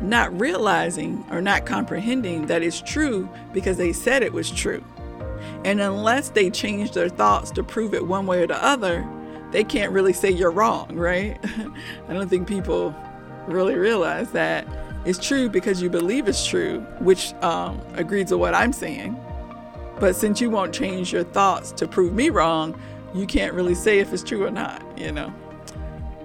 Not 0.00 0.38
realizing 0.38 1.24
or 1.30 1.40
not 1.40 1.66
comprehending 1.66 2.46
that 2.46 2.62
it's 2.62 2.80
true 2.80 3.28
because 3.52 3.78
they 3.78 3.92
said 3.92 4.22
it 4.22 4.32
was 4.32 4.50
true. 4.50 4.84
And 5.64 5.80
unless 5.80 6.30
they 6.30 6.50
change 6.50 6.92
their 6.92 7.08
thoughts 7.08 7.50
to 7.52 7.62
prove 7.62 7.94
it 7.94 8.06
one 8.06 8.26
way 8.26 8.42
or 8.42 8.46
the 8.46 8.62
other, 8.62 9.06
they 9.52 9.64
can't 9.64 9.92
really 9.92 10.12
say 10.12 10.30
you're 10.30 10.50
wrong, 10.50 10.94
right? 10.94 11.38
I 12.08 12.12
don't 12.12 12.28
think 12.28 12.48
people 12.48 12.94
really 13.46 13.76
realize 13.76 14.30
that 14.32 14.66
it's 15.04 15.24
true 15.24 15.48
because 15.48 15.80
you 15.80 15.88
believe 15.88 16.28
it's 16.28 16.44
true, 16.44 16.80
which 16.98 17.32
um, 17.34 17.80
agrees 17.94 18.30
with 18.32 18.40
what 18.40 18.54
I'm 18.54 18.72
saying. 18.72 19.18
But 20.00 20.16
since 20.16 20.40
you 20.40 20.50
won't 20.50 20.74
change 20.74 21.12
your 21.12 21.24
thoughts 21.24 21.72
to 21.72 21.86
prove 21.86 22.12
me 22.12 22.28
wrong, 22.28 22.78
you 23.14 23.26
can't 23.26 23.54
really 23.54 23.74
say 23.74 24.00
if 24.00 24.12
it's 24.12 24.22
true 24.22 24.44
or 24.44 24.50
not, 24.50 24.82
you 24.98 25.12
know. 25.12 25.32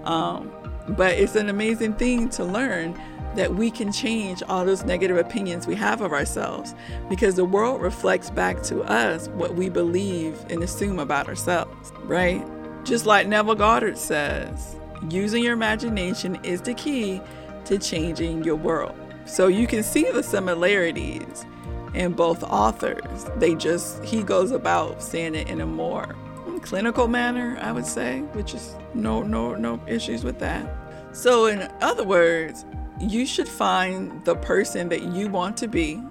Um, 0.03 0.51
but 0.89 1.13
it's 1.13 1.35
an 1.35 1.49
amazing 1.49 1.93
thing 1.93 2.27
to 2.29 2.43
learn 2.43 2.99
that 3.35 3.55
we 3.55 3.71
can 3.71 3.91
change 3.91 4.43
all 4.43 4.65
those 4.65 4.83
negative 4.83 5.17
opinions 5.17 5.67
we 5.67 5.75
have 5.75 6.01
of 6.01 6.11
ourselves 6.11 6.75
because 7.09 7.35
the 7.35 7.45
world 7.45 7.81
reflects 7.81 8.29
back 8.29 8.61
to 8.63 8.81
us 8.83 9.29
what 9.29 9.55
we 9.55 9.69
believe 9.69 10.39
and 10.49 10.63
assume 10.63 10.99
about 10.99 11.27
ourselves, 11.27 11.91
right? 12.03 12.45
Just 12.83 13.05
like 13.05 13.27
Neville 13.27 13.55
Goddard 13.55 13.97
says, 13.97 14.75
using 15.09 15.43
your 15.43 15.53
imagination 15.53 16.43
is 16.43 16.61
the 16.61 16.73
key 16.73 17.21
to 17.65 17.77
changing 17.77 18.43
your 18.43 18.55
world. 18.55 18.95
So 19.25 19.47
you 19.47 19.67
can 19.67 19.83
see 19.83 20.09
the 20.11 20.23
similarities 20.23 21.45
in 21.93 22.13
both 22.13 22.43
authors. 22.43 23.25
They 23.37 23.55
just, 23.55 24.03
he 24.03 24.23
goes 24.23 24.51
about 24.51 25.01
saying 25.01 25.35
it 25.35 25.49
in 25.49 25.61
a 25.61 25.65
more 25.65 26.15
clinical 26.61 27.07
manner, 27.07 27.57
I 27.61 27.71
would 27.71 27.85
say, 27.85 28.19
which 28.33 28.53
is 28.53 28.75
no 28.93 29.23
no 29.23 29.55
no 29.55 29.81
issues 29.87 30.23
with 30.23 30.39
that. 30.39 30.67
So 31.11 31.47
in 31.47 31.69
other 31.81 32.03
words, 32.03 32.65
you 33.01 33.25
should 33.25 33.47
find 33.47 34.23
the 34.25 34.35
person 34.35 34.89
that 34.89 35.03
you 35.03 35.29
want 35.29 35.57
to 35.57 35.67
be 35.67 36.01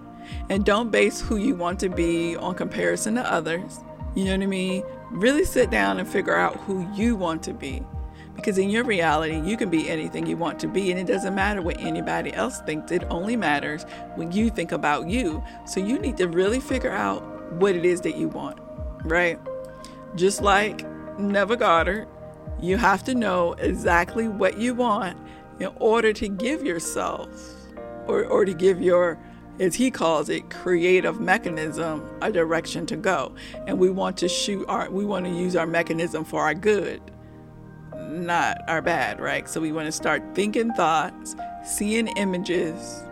and 0.48 0.64
don't 0.64 0.90
base 0.90 1.20
who 1.20 1.36
you 1.36 1.54
want 1.54 1.80
to 1.80 1.88
be 1.88 2.36
on 2.36 2.54
comparison 2.54 3.14
to 3.14 3.32
others. 3.32 3.80
You 4.14 4.24
know 4.24 4.32
what 4.32 4.42
I 4.42 4.46
mean? 4.46 4.82
Really 5.10 5.44
sit 5.44 5.70
down 5.70 5.98
and 5.98 6.08
figure 6.08 6.36
out 6.36 6.56
who 6.60 6.88
you 6.94 7.16
want 7.16 7.42
to 7.44 7.54
be. 7.54 7.84
Because 8.34 8.58
in 8.58 8.70
your 8.70 8.84
reality, 8.84 9.38
you 9.40 9.56
can 9.56 9.68
be 9.70 9.88
anything 9.90 10.26
you 10.26 10.36
want 10.36 10.58
to 10.60 10.68
be, 10.68 10.90
and 10.90 10.98
it 10.98 11.06
doesn't 11.06 11.34
matter 11.34 11.60
what 11.60 11.78
anybody 11.80 12.32
else 12.32 12.60
thinks. 12.62 12.90
It 12.90 13.04
only 13.10 13.36
matters 13.36 13.84
when 14.14 14.32
you 14.32 14.50
think 14.50 14.72
about 14.72 15.08
you. 15.08 15.42
So 15.66 15.80
you 15.80 15.98
need 15.98 16.16
to 16.16 16.28
really 16.28 16.60
figure 16.60 16.92
out 16.92 17.52
what 17.54 17.74
it 17.74 17.84
is 17.84 18.00
that 18.02 18.16
you 18.16 18.28
want, 18.28 18.58
right? 19.04 19.38
Just 20.14 20.40
like 20.40 20.88
Neville 21.18 21.56
Goddard, 21.56 22.08
you 22.60 22.76
have 22.76 23.04
to 23.04 23.14
know 23.14 23.52
exactly 23.54 24.28
what 24.28 24.58
you 24.58 24.74
want 24.74 25.18
in 25.60 25.70
order 25.76 26.12
to 26.14 26.28
give 26.28 26.64
yourself 26.64 27.28
or, 28.06 28.24
or 28.24 28.44
to 28.44 28.54
give 28.54 28.80
your, 28.80 29.18
as 29.60 29.74
he 29.74 29.90
calls 29.90 30.28
it, 30.28 30.48
creative 30.50 31.20
mechanism 31.20 32.02
a 32.22 32.32
direction 32.32 32.86
to 32.86 32.96
go. 32.96 33.34
And 33.66 33.78
we 33.78 33.90
want 33.90 34.16
to 34.18 34.28
shoot 34.28 34.64
our, 34.68 34.90
we 34.90 35.04
want 35.04 35.26
to 35.26 35.30
use 35.30 35.54
our 35.54 35.66
mechanism 35.66 36.24
for 36.24 36.42
our 36.42 36.54
good, 36.54 37.00
not 38.08 38.62
our 38.68 38.82
bad, 38.82 39.20
right? 39.20 39.48
So 39.48 39.60
we 39.60 39.70
want 39.70 39.86
to 39.86 39.92
start 39.92 40.22
thinking 40.34 40.72
thoughts, 40.72 41.36
seeing 41.64 42.08
images 42.16 43.04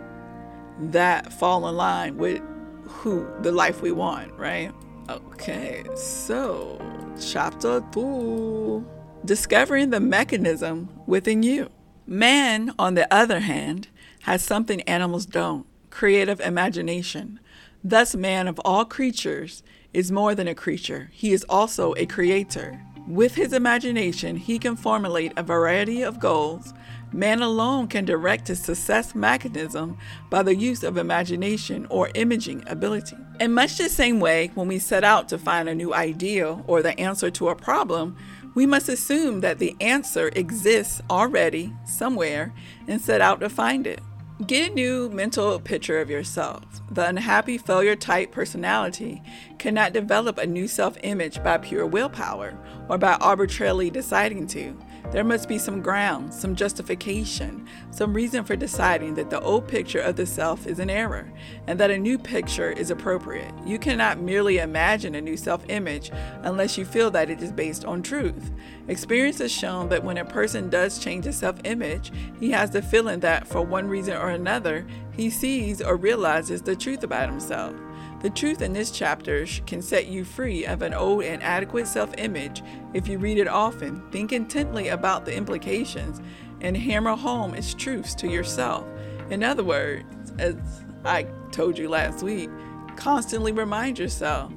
that 0.80 1.32
fall 1.32 1.68
in 1.68 1.76
line 1.76 2.16
with 2.16 2.40
who 2.84 3.28
the 3.42 3.52
life 3.52 3.82
we 3.82 3.92
want, 3.92 4.32
right? 4.34 4.72
Okay, 5.08 5.84
so 5.94 6.80
chapter 7.20 7.82
two 7.92 8.86
discovering 9.24 9.90
the 9.90 10.00
mechanism 10.00 10.88
within 11.06 11.42
you. 11.42 11.68
Man, 12.10 12.72
on 12.78 12.94
the 12.94 13.06
other 13.12 13.40
hand, 13.40 13.88
has 14.20 14.42
something 14.42 14.80
animals 14.82 15.26
don't 15.26 15.66
creative 15.90 16.40
imagination. 16.40 17.38
Thus, 17.84 18.14
man 18.14 18.48
of 18.48 18.58
all 18.64 18.86
creatures 18.86 19.62
is 19.92 20.10
more 20.10 20.34
than 20.34 20.48
a 20.48 20.54
creature, 20.54 21.10
he 21.12 21.34
is 21.34 21.44
also 21.50 21.92
a 21.98 22.06
creator. 22.06 22.80
With 23.06 23.34
his 23.34 23.52
imagination, 23.52 24.36
he 24.36 24.58
can 24.58 24.74
formulate 24.74 25.34
a 25.36 25.42
variety 25.42 26.00
of 26.00 26.18
goals 26.18 26.72
Man 27.12 27.40
alone 27.40 27.88
can 27.88 28.04
direct 28.04 28.48
his 28.48 28.62
success 28.62 29.14
mechanism 29.14 29.96
by 30.28 30.42
the 30.42 30.54
use 30.54 30.82
of 30.82 30.98
imagination 30.98 31.86
or 31.88 32.10
imaging 32.14 32.64
ability. 32.66 33.16
In 33.40 33.54
much 33.54 33.78
the 33.78 33.88
same 33.88 34.20
way, 34.20 34.50
when 34.54 34.68
we 34.68 34.78
set 34.78 35.04
out 35.04 35.26
to 35.30 35.38
find 35.38 35.70
a 35.70 35.74
new 35.74 35.94
ideal 35.94 36.62
or 36.66 36.82
the 36.82 36.98
answer 37.00 37.30
to 37.30 37.48
a 37.48 37.56
problem, 37.56 38.16
we 38.58 38.66
must 38.66 38.88
assume 38.88 39.40
that 39.40 39.60
the 39.60 39.76
answer 39.80 40.32
exists 40.34 41.00
already 41.08 41.72
somewhere 41.84 42.52
and 42.88 43.00
set 43.00 43.20
out 43.20 43.38
to 43.38 43.48
find 43.48 43.86
it. 43.86 44.00
Get 44.48 44.72
a 44.72 44.74
new 44.74 45.08
mental 45.10 45.60
picture 45.60 46.00
of 46.00 46.10
yourself. 46.10 46.64
The 46.90 47.06
unhappy 47.06 47.56
failure 47.56 47.94
type 47.94 48.32
personality 48.32 49.22
cannot 49.60 49.92
develop 49.92 50.38
a 50.38 50.46
new 50.46 50.66
self 50.66 50.98
image 51.04 51.40
by 51.44 51.58
pure 51.58 51.86
willpower 51.86 52.58
or 52.88 52.98
by 52.98 53.14
arbitrarily 53.20 53.90
deciding 53.90 54.48
to. 54.48 54.76
There 55.10 55.24
must 55.24 55.48
be 55.48 55.58
some 55.58 55.80
ground, 55.80 56.34
some 56.34 56.54
justification, 56.54 57.66
some 57.90 58.12
reason 58.12 58.44
for 58.44 58.56
deciding 58.56 59.14
that 59.14 59.30
the 59.30 59.40
old 59.40 59.66
picture 59.66 60.00
of 60.00 60.16
the 60.16 60.26
self 60.26 60.66
is 60.66 60.78
an 60.78 60.90
error 60.90 61.32
and 61.66 61.80
that 61.80 61.90
a 61.90 61.98
new 61.98 62.18
picture 62.18 62.70
is 62.70 62.90
appropriate. 62.90 63.52
You 63.64 63.78
cannot 63.78 64.20
merely 64.20 64.58
imagine 64.58 65.14
a 65.14 65.20
new 65.20 65.36
self 65.36 65.64
image 65.68 66.10
unless 66.42 66.76
you 66.76 66.84
feel 66.84 67.10
that 67.12 67.30
it 67.30 67.42
is 67.42 67.52
based 67.52 67.84
on 67.84 68.02
truth. 68.02 68.50
Experience 68.88 69.38
has 69.38 69.52
shown 69.52 69.90
that 69.90 70.02
when 70.02 70.16
a 70.16 70.24
person 70.24 70.70
does 70.70 70.98
change 70.98 71.26
his 71.26 71.36
self 71.36 71.56
image, 71.64 72.10
he 72.40 72.50
has 72.50 72.70
the 72.70 72.80
feeling 72.80 73.20
that 73.20 73.46
for 73.46 73.60
one 73.60 73.86
reason 73.86 74.16
or 74.16 74.30
another, 74.30 74.86
he 75.12 75.28
sees 75.28 75.82
or 75.82 75.96
realizes 75.96 76.62
the 76.62 76.74
truth 76.74 77.02
about 77.02 77.28
himself. 77.28 77.74
The 78.22 78.30
truth 78.30 78.62
in 78.62 78.72
this 78.72 78.90
chapter 78.90 79.46
can 79.66 79.82
set 79.82 80.06
you 80.06 80.24
free 80.24 80.64
of 80.64 80.80
an 80.82 80.94
old 80.94 81.22
and 81.22 81.42
inadequate 81.42 81.86
self 81.86 82.14
image 82.16 82.62
if 82.94 83.06
you 83.06 83.18
read 83.18 83.38
it 83.38 83.46
often, 83.46 84.02
think 84.10 84.32
intently 84.32 84.88
about 84.88 85.26
the 85.26 85.36
implications, 85.36 86.22
and 86.62 86.74
hammer 86.74 87.14
home 87.14 87.54
its 87.54 87.74
truths 87.74 88.14
to 88.16 88.28
yourself. 88.28 88.86
In 89.28 89.44
other 89.44 89.62
words, 89.64 90.32
as 90.38 90.56
I 91.04 91.24
told 91.52 91.76
you 91.76 91.90
last 91.90 92.22
week, 92.22 92.48
constantly 92.96 93.52
remind 93.52 93.98
yourself 93.98 94.50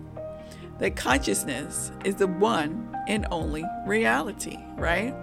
that 0.81 0.95
consciousness 0.95 1.91
is 2.03 2.15
the 2.15 2.25
one 2.25 2.89
and 3.07 3.27
only 3.29 3.63
reality, 3.85 4.57
right? 4.75 5.13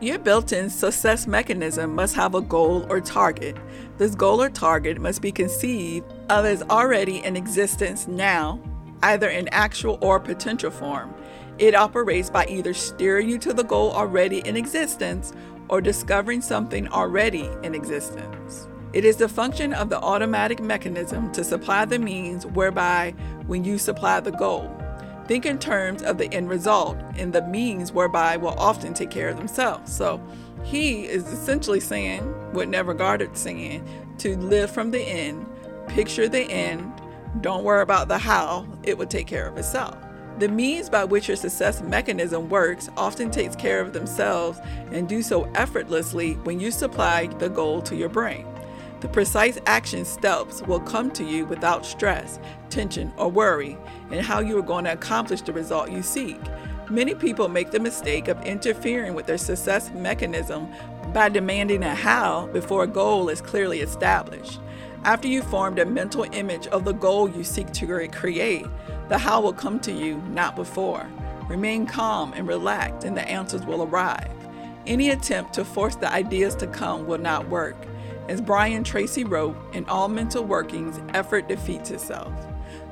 Your 0.00 0.18
built 0.18 0.52
in 0.52 0.68
success 0.68 1.26
mechanism 1.26 1.94
must 1.94 2.16
have 2.16 2.34
a 2.34 2.40
goal 2.40 2.84
or 2.90 3.00
target. 3.00 3.56
This 3.96 4.16
goal 4.16 4.42
or 4.42 4.50
target 4.50 5.00
must 5.00 5.22
be 5.22 5.30
conceived 5.30 6.12
of 6.30 6.44
as 6.44 6.62
already 6.64 7.24
in 7.24 7.36
existence 7.36 8.08
now, 8.08 8.60
either 9.04 9.28
in 9.28 9.48
actual 9.48 9.98
or 10.00 10.18
potential 10.18 10.70
form. 10.70 11.14
It 11.58 11.76
operates 11.76 12.28
by 12.28 12.46
either 12.46 12.74
steering 12.74 13.28
you 13.28 13.38
to 13.38 13.52
the 13.52 13.64
goal 13.64 13.92
already 13.92 14.40
in 14.40 14.56
existence 14.56 15.32
or 15.68 15.80
discovering 15.80 16.42
something 16.42 16.88
already 16.88 17.48
in 17.62 17.72
existence. 17.72 18.66
It 18.92 19.04
is 19.04 19.16
the 19.16 19.28
function 19.28 19.74
of 19.74 19.90
the 19.90 20.00
automatic 20.00 20.60
mechanism 20.60 21.30
to 21.32 21.44
supply 21.44 21.84
the 21.84 22.00
means 22.00 22.46
whereby 22.46 23.14
when 23.46 23.62
you 23.62 23.78
supply 23.78 24.18
the 24.18 24.32
goal. 24.32 24.74
Think 25.28 25.44
in 25.44 25.58
terms 25.58 26.02
of 26.02 26.16
the 26.16 26.32
end 26.32 26.48
result, 26.48 26.96
and 27.16 27.32
the 27.32 27.46
means 27.46 27.92
whereby 27.92 28.38
will 28.38 28.58
often 28.58 28.94
take 28.94 29.10
care 29.10 29.28
of 29.28 29.36
themselves. 29.36 29.94
So 29.94 30.20
he 30.64 31.04
is 31.04 31.30
essentially 31.30 31.80
saying 31.80 32.22
what 32.52 32.68
Neville 32.68 32.94
Goddard's 32.94 33.38
saying 33.38 33.86
to 34.18 34.36
live 34.38 34.70
from 34.70 34.90
the 34.90 35.02
end, 35.02 35.46
picture 35.86 36.28
the 36.28 36.50
end, 36.50 36.90
don't 37.42 37.62
worry 37.62 37.82
about 37.82 38.08
the 38.08 38.16
how, 38.16 38.66
it 38.82 38.96
will 38.96 39.06
take 39.06 39.26
care 39.26 39.46
of 39.46 39.58
itself. 39.58 39.96
The 40.38 40.48
means 40.48 40.88
by 40.88 41.04
which 41.04 41.28
your 41.28 41.36
success 41.36 41.82
mechanism 41.82 42.48
works 42.48 42.88
often 42.96 43.30
takes 43.30 43.54
care 43.54 43.80
of 43.80 43.92
themselves 43.92 44.60
and 44.92 45.08
do 45.08 45.20
so 45.20 45.44
effortlessly 45.54 46.34
when 46.44 46.58
you 46.58 46.70
supply 46.70 47.26
the 47.26 47.50
goal 47.50 47.82
to 47.82 47.94
your 47.94 48.08
brain. 48.08 48.46
The 49.00 49.08
precise 49.08 49.58
action 49.66 50.04
steps 50.04 50.62
will 50.62 50.80
come 50.80 51.12
to 51.12 51.24
you 51.24 51.46
without 51.46 51.86
stress, 51.86 52.40
tension, 52.68 53.12
or 53.16 53.30
worry 53.30 53.78
and 54.10 54.20
how 54.20 54.40
you 54.40 54.58
are 54.58 54.62
going 54.62 54.84
to 54.86 54.92
accomplish 54.92 55.42
the 55.42 55.52
result 55.52 55.92
you 55.92 56.02
seek. 56.02 56.40
Many 56.90 57.14
people 57.14 57.48
make 57.48 57.70
the 57.70 57.78
mistake 57.78 58.28
of 58.28 58.42
interfering 58.44 59.14
with 59.14 59.26
their 59.26 59.38
success 59.38 59.90
mechanism 59.92 60.68
by 61.12 61.28
demanding 61.28 61.84
a 61.84 61.94
how 61.94 62.46
before 62.48 62.84
a 62.84 62.88
goal 62.88 63.28
is 63.28 63.40
clearly 63.40 63.80
established. 63.80 64.58
After 65.04 65.28
you 65.28 65.42
formed 65.42 65.78
a 65.78 65.86
mental 65.86 66.24
image 66.32 66.66
of 66.68 66.84
the 66.84 66.92
goal 66.92 67.28
you 67.28 67.44
seek 67.44 67.70
to 67.72 68.08
create, 68.08 68.66
the 69.08 69.18
how 69.18 69.40
will 69.40 69.52
come 69.52 69.78
to 69.80 69.92
you, 69.92 70.16
not 70.30 70.56
before. 70.56 71.08
Remain 71.48 71.86
calm 71.86 72.32
and 72.32 72.48
relaxed, 72.48 73.06
and 73.06 73.16
the 73.16 73.26
answers 73.28 73.64
will 73.64 73.84
arrive. 73.84 74.30
Any 74.86 75.10
attempt 75.10 75.54
to 75.54 75.64
force 75.64 75.96
the 75.96 76.12
ideas 76.12 76.54
to 76.56 76.66
come 76.66 77.06
will 77.06 77.18
not 77.18 77.48
work. 77.48 77.76
As 78.28 78.42
Brian 78.42 78.84
Tracy 78.84 79.24
wrote, 79.24 79.56
in 79.72 79.86
all 79.86 80.08
mental 80.08 80.44
workings, 80.44 81.00
effort 81.14 81.48
defeats 81.48 81.90
itself. 81.90 82.32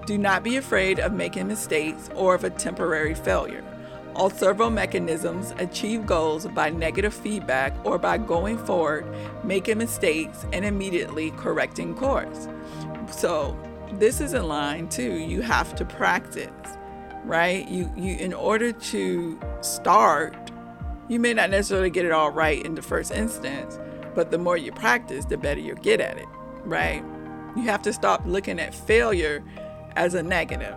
Do 0.07 0.17
not 0.17 0.43
be 0.43 0.57
afraid 0.57 0.99
of 0.99 1.13
making 1.13 1.49
mistakes 1.49 2.09
or 2.15 2.35
of 2.35 2.45
a 2.45 2.51
temporary 2.51 3.15
failure. 3.15 3.63
All 4.15 4.31
servo 4.31 4.71
mechanisms 4.71 5.53
achieve 5.59 6.07
goals 6.07 6.47
by 6.47 6.71
negative 6.71 7.13
feedback 7.13 7.75
or 7.85 7.99
by 7.99 8.17
going 8.17 8.57
forward, 8.57 9.05
making 9.45 9.77
mistakes, 9.77 10.47
and 10.55 10.65
immediately 10.65 11.33
correcting 11.33 11.95
course. 11.95 12.49
So, 13.11 13.55
this 13.93 14.23
is 14.23 14.33
in 14.33 14.49
line 14.49 14.89
too. 14.89 15.13
You 15.13 15.43
have 15.43 15.75
to 15.77 15.85
practice, 15.85 16.51
right? 17.25 17.69
You, 17.69 17.93
you, 17.95 18.17
in 18.17 18.33
order 18.33 18.73
to 18.73 19.39
start, 19.61 20.35
you 21.09 21.21
may 21.21 21.35
not 21.35 21.51
necessarily 21.51 21.91
get 21.91 22.07
it 22.07 22.13
all 22.13 22.31
right 22.31 22.65
in 22.65 22.75
the 22.75 22.83
first 22.83 23.13
instance, 23.13 23.79
but 24.17 24.31
the 24.33 24.39
more 24.39 24.57
you 24.57 24.73
practice, 24.73 25.27
the 25.27 25.37
better 25.37 25.61
you 25.61 25.75
get 25.77 26.01
at 26.01 26.17
it, 26.17 26.27
right? 26.65 27.05
You 27.55 27.63
have 27.65 27.83
to 27.83 27.93
stop 27.93 28.23
looking 28.27 28.59
at 28.59 28.75
failure 28.75 29.45
as 29.95 30.15
a 30.15 30.23
negative 30.23 30.75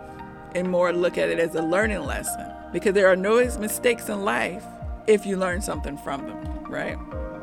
and 0.54 0.70
more 0.70 0.92
look 0.92 1.18
at 1.18 1.30
it 1.30 1.40
as 1.40 1.54
a 1.54 1.62
learning 1.62 2.04
lesson 2.04 2.52
because 2.72 2.92
there 2.92 3.08
are 3.08 3.16
no 3.16 3.36
mistakes 3.58 4.08
in 4.08 4.24
life 4.24 4.64
if 5.06 5.24
you 5.24 5.36
learn 5.36 5.62
something 5.62 5.96
from 5.96 6.26
them, 6.26 6.64
right? 6.66 6.98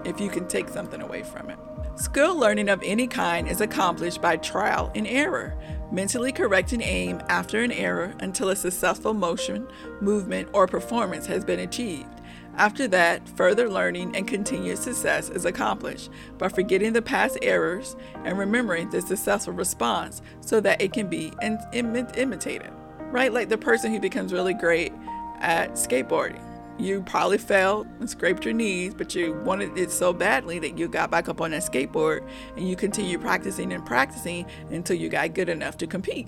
If 0.06 0.22
you 0.22 0.30
can 0.30 0.48
take 0.48 0.70
something 0.70 1.02
away 1.02 1.24
from 1.24 1.50
it. 1.50 1.58
Skill 1.96 2.38
learning 2.38 2.70
of 2.70 2.82
any 2.84 3.08
kind 3.08 3.48
is 3.48 3.60
accomplished 3.60 4.22
by 4.22 4.38
trial 4.38 4.92
and 4.94 5.08
error, 5.08 5.58
mentally 5.92 6.32
correcting 6.32 6.82
aim 6.82 7.20
after 7.28 7.62
an 7.62 7.72
error 7.72 8.14
until 8.20 8.50
a 8.50 8.56
successful 8.56 9.16
motion, 9.16 9.68
movement, 10.00 10.48
or 10.54 10.68
performance 10.68 11.26
has 11.26 11.44
been 11.44 11.60
achieved. 11.60 12.22
After 12.58 12.88
that, 12.88 13.30
further 13.30 13.70
learning 13.70 14.16
and 14.16 14.28
continued 14.28 14.80
success 14.80 15.30
is 15.30 15.46
accomplished 15.46 16.10
by 16.40 16.50
forgetting 16.50 16.94
the 16.94 17.04
past 17.04 17.38
errors 17.44 17.96
and 18.26 18.38
remembering 18.38 18.90
the 18.90 19.00
successful 19.00 19.54
response 19.54 20.24
so 20.42 20.60
that 20.62 20.82
it 20.82 20.92
can 20.92 21.08
be 21.08 21.32
in- 21.44 21.60
Im- 21.72 21.96
imitated. 22.16 22.72
Right? 23.12 23.32
Like 23.32 23.50
the 23.50 23.60
person 23.60 23.94
who 23.94 24.00
becomes 24.00 24.34
really 24.34 24.56
great 24.56 24.92
at 25.40 25.74
skateboarding. 25.74 26.44
You 26.80 27.04
probably 27.04 27.38
fell 27.38 27.88
and 28.00 28.10
scraped 28.10 28.44
your 28.44 28.56
knees, 28.56 28.96
but 28.96 29.14
you 29.14 29.34
wanted 29.46 29.78
it 29.78 29.92
so 29.92 30.12
badly 30.12 30.58
that 30.60 30.80
you 30.80 30.88
got 30.88 31.12
back 31.12 31.30
up 31.30 31.42
on 31.42 31.52
that 31.52 31.62
skateboard 31.62 32.28
and 32.56 32.68
you 32.68 32.76
continued 32.76 33.22
practicing 33.22 33.72
and 33.72 33.86
practicing 33.86 34.48
until 34.72 34.96
you 34.96 35.10
got 35.10 35.36
good 35.36 35.50
enough 35.50 35.78
to 35.78 35.88
compete 35.88 36.28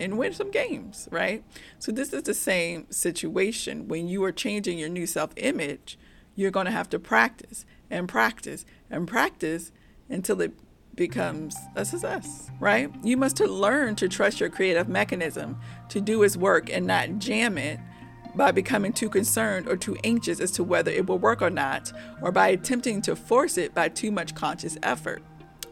and 0.00 0.18
win 0.18 0.32
some 0.32 0.50
games, 0.50 1.08
right? 1.10 1.44
So, 1.78 1.92
this 1.92 2.12
is 2.12 2.22
the 2.22 2.34
same 2.34 2.90
situation. 2.90 3.88
When 3.88 4.08
you 4.08 4.22
are 4.24 4.32
changing 4.32 4.78
your 4.78 4.88
new 4.88 5.06
self 5.06 5.30
image, 5.36 5.98
you're 6.34 6.50
going 6.50 6.66
to 6.66 6.72
have 6.72 6.88
to 6.90 6.98
practice 6.98 7.64
and 7.90 8.08
practice 8.08 8.64
and 8.90 9.06
practice 9.06 9.72
until 10.08 10.40
it 10.40 10.52
becomes 10.94 11.56
a 11.74 11.84
success, 11.84 12.50
right? 12.60 12.90
You 13.02 13.16
must 13.16 13.40
learn 13.40 13.96
to 13.96 14.08
trust 14.08 14.40
your 14.40 14.48
creative 14.48 14.88
mechanism 14.88 15.58
to 15.88 16.00
do 16.00 16.22
its 16.22 16.36
work 16.36 16.70
and 16.70 16.86
not 16.86 17.18
jam 17.18 17.58
it 17.58 17.78
by 18.34 18.50
becoming 18.50 18.92
too 18.92 19.08
concerned 19.08 19.68
or 19.68 19.76
too 19.76 19.96
anxious 20.04 20.40
as 20.40 20.50
to 20.52 20.64
whether 20.64 20.90
it 20.90 21.06
will 21.06 21.18
work 21.18 21.40
or 21.40 21.50
not, 21.50 21.92
or 22.20 22.32
by 22.32 22.48
attempting 22.48 23.00
to 23.02 23.14
force 23.14 23.56
it 23.56 23.74
by 23.74 23.88
too 23.88 24.10
much 24.10 24.34
conscious 24.34 24.76
effort. 24.82 25.22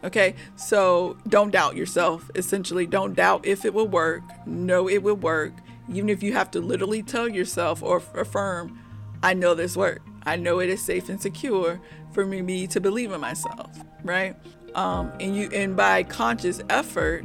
Okay, 0.05 0.35
so 0.57 1.17
don't 1.29 1.53
doubt 1.53 1.77
yourself. 1.77 2.31
Essentially, 2.35 2.87
don't 2.87 3.15
doubt 3.15 3.47
if 3.47 3.65
it 3.65 3.73
will 3.73 3.87
work. 3.87 4.23
Know 4.47 4.89
it 4.89 5.03
will 5.03 5.17
work, 5.17 5.53
even 5.89 6.09
if 6.09 6.23
you 6.23 6.33
have 6.33 6.51
to 6.53 6.61
literally 6.61 7.03
tell 7.03 7.29
yourself 7.29 7.83
or 7.83 8.03
affirm, 8.15 8.79
I 9.23 9.35
know 9.35 9.55
this 9.55 9.77
work. 9.77 10.03
I 10.25 10.37
know 10.37 10.61
it 10.61 10.69
is 10.69 10.83
safe 10.83 11.09
and 11.09 11.21
secure 11.21 11.81
for 12.13 12.25
me 12.25 12.67
to 12.69 12.81
believe 12.81 13.13
in 13.13 13.21
myself, 13.21 13.71
right? 14.03 14.37
Um, 14.75 15.13
and 15.21 15.37
you 15.37 15.49
and 15.53 15.77
by 15.77 16.03
conscious 16.03 16.61
effort, 16.71 17.25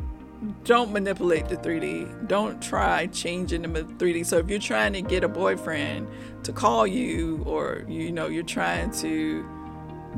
don't 0.64 0.92
manipulate 0.92 1.48
the 1.48 1.58
3D. 1.58 2.28
Don't 2.28 2.62
try 2.62 3.08
changing 3.08 3.62
the 3.64 3.84
3D. 3.84 4.26
So 4.26 4.38
if 4.38 4.50
you're 4.50 4.60
trying 4.60 4.94
to 4.94 5.02
get 5.02 5.24
a 5.24 5.28
boyfriend 5.28 6.08
to 6.44 6.52
call 6.52 6.86
you, 6.86 7.44
or 7.46 7.84
you 7.88 8.12
know 8.12 8.28
you're 8.28 8.44
trying 8.44 8.92
to 8.92 9.46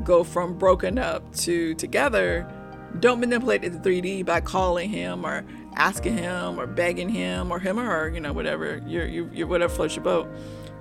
go 0.00 0.24
from 0.24 0.58
broken 0.58 0.98
up 0.98 1.34
to 1.36 1.74
together, 1.74 2.50
don't 2.98 3.20
manipulate 3.20 3.62
the 3.62 3.70
3D 3.70 4.26
by 4.26 4.40
calling 4.40 4.90
him 4.90 5.24
or 5.24 5.44
asking 5.76 6.18
him 6.18 6.58
or 6.58 6.66
begging 6.66 7.08
him 7.08 7.52
or 7.52 7.58
him 7.58 7.78
or 7.78 7.84
her, 7.84 8.08
you 8.08 8.20
know, 8.20 8.32
whatever 8.32 8.82
your 8.86 9.06
your 9.06 9.46
whatever 9.46 9.72
floats 9.72 9.94
your 9.94 10.04
boat. 10.04 10.28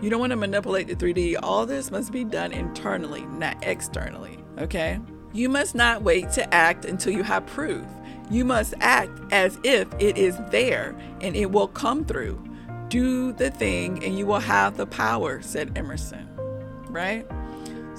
You 0.01 0.10
don't 0.10 0.19
want 0.19 0.32
to 0.32 0.38
manipulate 0.38 0.88
the 0.88 0.95
3D. 0.95 1.36
All 1.43 1.65
this 1.65 1.91
must 1.91 2.12
be 2.12 2.23
done 2.23 2.51
internally, 2.51 3.25
not 3.25 3.58
externally. 3.62 4.39
Okay. 4.58 4.99
You 5.34 5.49
must 5.49 5.75
not 5.75 6.01
wait 6.01 6.32
to 6.32 6.53
act 6.53 6.86
until 6.86 7.13
you 7.13 7.21
have 7.23 7.45
proof. 7.45 7.86
You 8.32 8.45
must 8.45 8.73
act 8.79 9.12
as 9.32 9.60
if 9.63 9.88
it 9.99 10.17
is 10.17 10.38
there 10.49 10.95
and 11.21 11.36
it 11.36 11.51
will 11.51 11.67
come 11.67 12.05
through. 12.05 12.43
Do 12.88 13.34
the 13.34 13.51
thing 13.51 14.03
and 14.03 14.17
you 14.17 14.25
will 14.25 14.39
have 14.39 14.77
the 14.77 14.88
power, 14.88 15.41
said 15.41 15.77
Emerson. 15.77 16.27
Right? 16.88 17.27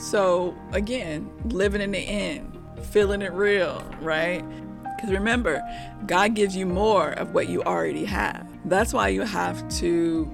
So, 0.01 0.57
again, 0.73 1.31
living 1.51 1.83
in 1.83 1.91
the 1.91 1.99
end, 1.99 2.59
feeling 2.85 3.21
it 3.21 3.33
real, 3.33 3.85
right? 4.01 4.43
Because 4.97 5.11
remember, 5.11 5.63
God 6.07 6.35
gives 6.35 6.57
you 6.57 6.65
more 6.65 7.11
of 7.13 7.35
what 7.35 7.51
you 7.51 7.63
already 7.63 8.07
have. 8.07 8.49
That's 8.65 8.95
why 8.95 9.09
you 9.09 9.21
have 9.23 9.69
to 9.77 10.25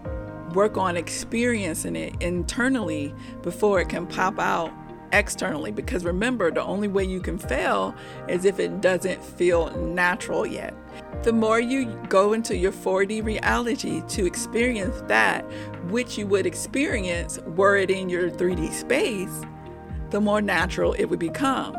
work 0.55 0.77
on 0.77 0.97
experiencing 0.97 1.97
it 1.97 2.15
internally 2.21 3.13
before 3.43 3.81
it 3.81 3.89
can 3.89 4.07
pop 4.07 4.39
out 4.39 4.73
externally 5.13 5.73
because 5.73 6.05
remember, 6.05 6.53
the 6.53 6.63
only 6.63 6.87
way 6.87 7.03
you 7.03 7.21
can 7.21 7.37
fail 7.37 7.93
is 8.29 8.45
if 8.45 8.61
it 8.61 8.81
doesn't 8.81 9.23
feel 9.23 9.71
natural 9.77 10.47
yet. 10.47 10.75
The 11.25 11.33
more 11.33 11.59
you 11.59 11.87
go 12.09 12.35
into 12.35 12.57
your 12.57 12.73
4D 12.73 13.25
reality 13.25 14.03
to 14.09 14.27
experience 14.27 15.03
that 15.09 15.43
which 15.91 16.17
you 16.19 16.27
would 16.29 16.47
experience 16.47 17.41
were 17.47 17.77
it 17.77 17.91
in 17.91 18.09
your 18.09 18.31
3D 18.31 18.73
space, 18.73 19.43
the 20.11 20.21
more 20.21 20.41
natural 20.41 20.93
it 20.95 21.07
would 21.07 21.19
become. 21.19 21.77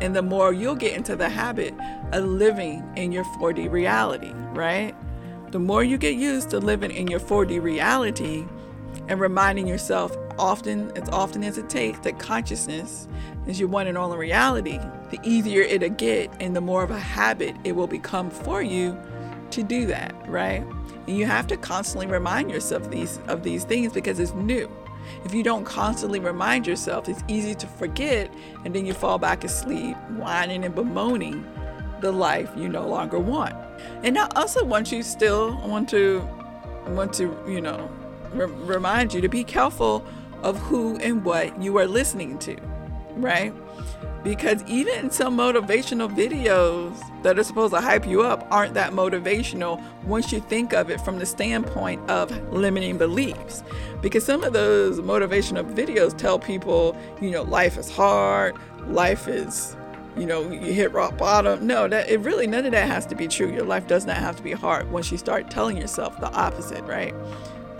And 0.00 0.16
the 0.16 0.22
more 0.22 0.52
you'll 0.52 0.76
get 0.76 0.96
into 0.96 1.14
the 1.14 1.28
habit 1.28 1.74
of 2.12 2.24
living 2.24 2.82
in 2.96 3.12
your 3.12 3.24
4D 3.24 3.70
reality, 3.70 4.32
right? 4.52 4.94
The 5.50 5.58
more 5.58 5.84
you 5.84 5.98
get 5.98 6.14
used 6.14 6.50
to 6.50 6.58
living 6.58 6.90
in 6.90 7.08
your 7.08 7.20
4D 7.20 7.60
reality 7.60 8.46
and 9.08 9.20
reminding 9.20 9.66
yourself 9.66 10.16
often 10.38 10.90
as 10.96 11.08
often 11.10 11.44
as 11.44 11.58
it 11.58 11.68
takes 11.68 11.98
that 12.00 12.18
consciousness 12.18 13.08
is 13.46 13.60
your 13.60 13.68
one 13.68 13.86
and 13.86 13.98
only 13.98 14.16
reality, 14.16 14.78
the 15.10 15.18
easier 15.22 15.62
it'll 15.62 15.90
get 15.90 16.30
and 16.40 16.56
the 16.56 16.60
more 16.60 16.82
of 16.82 16.90
a 16.90 16.98
habit 16.98 17.54
it 17.64 17.72
will 17.72 17.86
become 17.86 18.30
for 18.30 18.62
you 18.62 18.98
to 19.50 19.62
do 19.62 19.86
that, 19.86 20.14
right? 20.28 20.64
And 21.06 21.18
you 21.18 21.26
have 21.26 21.46
to 21.48 21.56
constantly 21.56 22.06
remind 22.06 22.50
yourself 22.50 22.84
of 22.84 22.90
these 22.90 23.18
of 23.26 23.42
these 23.42 23.64
things 23.64 23.92
because 23.92 24.20
it's 24.20 24.32
new. 24.34 24.70
If 25.24 25.34
you 25.34 25.42
don't 25.42 25.64
constantly 25.64 26.20
remind 26.20 26.66
yourself, 26.66 27.08
it's 27.08 27.22
easy 27.28 27.54
to 27.56 27.66
forget 27.66 28.32
and 28.64 28.74
then 28.74 28.86
you 28.86 28.94
fall 28.94 29.18
back 29.18 29.44
asleep, 29.44 29.96
whining 30.16 30.64
and 30.64 30.74
bemoaning 30.74 31.44
the 32.00 32.12
life 32.12 32.50
you 32.56 32.68
no 32.68 32.86
longer 32.86 33.18
want. 33.18 33.54
And 34.02 34.18
I 34.18 34.28
also 34.36 34.64
want 34.64 34.92
you 34.92 35.02
still 35.02 35.56
want 35.66 35.88
to 35.90 36.26
want 36.88 37.12
to, 37.14 37.36
you 37.46 37.60
know, 37.60 37.90
re- 38.32 38.46
remind 38.46 39.12
you 39.12 39.20
to 39.20 39.28
be 39.28 39.44
careful 39.44 40.04
of 40.42 40.58
who 40.58 40.96
and 40.98 41.24
what 41.24 41.60
you 41.62 41.76
are 41.78 41.86
listening 41.86 42.38
to, 42.38 42.56
right? 43.16 43.52
Because 44.22 44.62
even 44.64 45.10
some 45.10 45.36
motivational 45.36 46.14
videos 46.14 47.00
that 47.22 47.38
are 47.38 47.44
supposed 47.44 47.72
to 47.72 47.80
hype 47.80 48.06
you 48.06 48.22
up 48.22 48.46
aren't 48.50 48.74
that 48.74 48.92
motivational 48.92 49.82
once 50.04 50.30
you 50.30 50.40
think 50.40 50.72
of 50.72 50.90
it 50.90 51.00
from 51.00 51.18
the 51.18 51.26
standpoint 51.26 52.08
of 52.10 52.30
limiting 52.52 52.98
beliefs. 52.98 53.62
Because 54.02 54.24
some 54.24 54.44
of 54.44 54.52
those 54.52 55.00
motivational 55.00 55.64
videos 55.74 56.16
tell 56.16 56.38
people, 56.38 56.96
you 57.20 57.30
know, 57.30 57.42
life 57.42 57.78
is 57.78 57.90
hard, 57.90 58.56
life 58.86 59.28
is 59.28 59.76
you 60.16 60.26
know, 60.26 60.50
you 60.50 60.72
hit 60.72 60.92
rock 60.92 61.16
bottom. 61.16 61.64
No, 61.66 61.86
that 61.86 62.10
it 62.10 62.18
really 62.20 62.48
none 62.48 62.66
of 62.66 62.72
that 62.72 62.88
has 62.88 63.06
to 63.06 63.14
be 63.14 63.28
true. 63.28 63.50
Your 63.50 63.64
life 63.64 63.86
does 63.86 64.06
not 64.06 64.16
have 64.16 64.36
to 64.36 64.42
be 64.42 64.52
hard 64.52 64.90
once 64.90 65.10
you 65.12 65.16
start 65.16 65.50
telling 65.50 65.76
yourself 65.76 66.18
the 66.20 66.30
opposite, 66.32 66.82
right? 66.82 67.14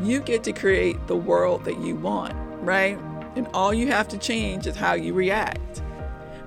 You 0.01 0.21
get 0.21 0.45
to 0.45 0.53
create 0.53 1.05
the 1.09 1.17
world 1.17 1.65
that 1.65 1.81
you 1.81 1.97
want 1.97 2.37
right? 2.61 2.99
And 3.37 3.49
all 3.55 3.73
you 3.73 3.89
have 3.89 4.09
to 4.09 4.19
change 4.19 4.67
is 4.67 4.77
how 4.77 4.95
you 4.95 5.15
react. 5.15 5.83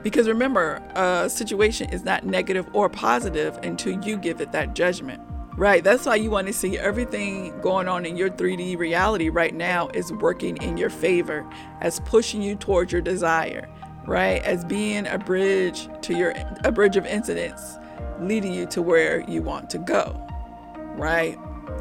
Because 0.04 0.28
remember, 0.28 0.82
a 0.96 1.30
situation 1.30 1.90
is 1.90 2.04
not 2.04 2.26
negative 2.26 2.68
or 2.74 2.90
positive 2.90 3.58
until 3.64 4.04
you 4.04 4.18
give 4.18 4.42
it 4.42 4.52
that 4.52 4.76
judgment. 4.76 5.22
Right, 5.56 5.84
that's 5.84 6.08
why 6.08 6.16
you 6.16 6.32
want 6.32 6.48
to 6.48 6.54
see 6.54 6.80
everything 6.80 7.60
going 7.62 7.88
on 7.88 8.08
in 8.08 8.18
your 8.18 8.32
3D 8.32 8.76
reality 8.80 9.30
right 9.30 9.54
now 9.54 9.88
is 9.94 10.12
working 10.12 10.58
in 10.58 10.78
your 10.78 10.90
favor, 10.90 11.48
as 11.80 12.00
pushing 12.00 12.42
you 12.42 12.56
towards 12.56 12.92
your 12.92 13.02
desire, 13.02 13.70
right? 14.08 14.44
As 14.44 14.66
being 14.66 15.06
a 15.06 15.20
bridge 15.20 15.90
to 16.02 16.18
your 16.18 16.34
a 16.64 16.72
bridge 16.72 16.98
of 16.98 17.06
incidents 17.06 17.78
leading 18.20 18.52
you 18.52 18.66
to 18.66 18.82
where 18.82 19.22
you 19.30 19.44
want 19.44 19.70
to 19.70 19.78
go. 19.78 20.20
Right? 20.96 21.38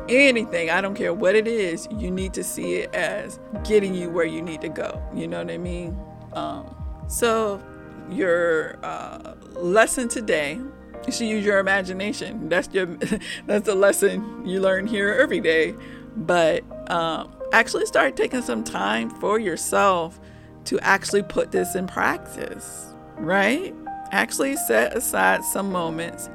anything, 0.09 0.71
I 0.71 0.81
don't 0.81 0.95
care 0.95 1.13
what 1.13 1.35
it 1.35 1.47
is, 1.47 1.89
you 1.91 2.11
need 2.11 2.35
to 2.35 2.45
see 2.45 2.77
it 2.77 2.95
as 2.95 3.39
getting 3.65 3.95
you 3.95 4.11
where 4.11 4.25
you 4.25 4.43
need 4.43 4.61
to 4.63 4.69
go. 4.69 5.03
You 5.15 5.29
know 5.29 5.39
what 5.39 5.51
I 5.51 5.59
mean? 5.59 5.99
Um, 6.33 6.75
so 7.09 7.63
your 8.11 8.79
uh, 8.83 9.35
lesson 9.55 10.09
today. 10.09 10.61
is 11.07 11.19
to 11.19 11.25
use 11.25 11.45
your 11.45 11.59
imagination. 11.59 12.49
That's 12.49 12.73
your 12.73 12.87
that's 13.47 13.67
the 13.67 13.75
lesson 13.75 14.47
you 14.47 14.61
learn 14.61 14.87
here 14.87 15.13
every 15.13 15.41
day. 15.41 15.75
But 16.17 16.65
um, 16.91 17.35
actually, 17.53 17.87
start 17.87 18.17
taking 18.17 18.43
some 18.43 18.65
time 18.65 19.11
for 19.11 19.39
yourself 19.39 20.21
to 20.65 20.79
actually 20.81 21.23
put 21.23 21.51
this 21.51 21.75
in 21.75 21.87
practice. 21.87 22.95
Right? 23.17 23.75
Actually, 24.11 24.57
set 24.57 24.97
aside 24.97 25.45
some 25.45 25.71
moments 25.73 26.29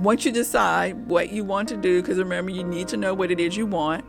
once 0.00 0.24
you 0.24 0.32
decide 0.32 1.06
what 1.06 1.30
you 1.30 1.44
want 1.44 1.68
to 1.68 1.76
do. 1.76 2.02
Because 2.02 2.18
remember, 2.18 2.50
you 2.50 2.64
need 2.64 2.88
to 2.88 2.96
know 2.96 3.14
what 3.14 3.30
it 3.30 3.38
is 3.38 3.56
you 3.56 3.66
want 3.66 4.04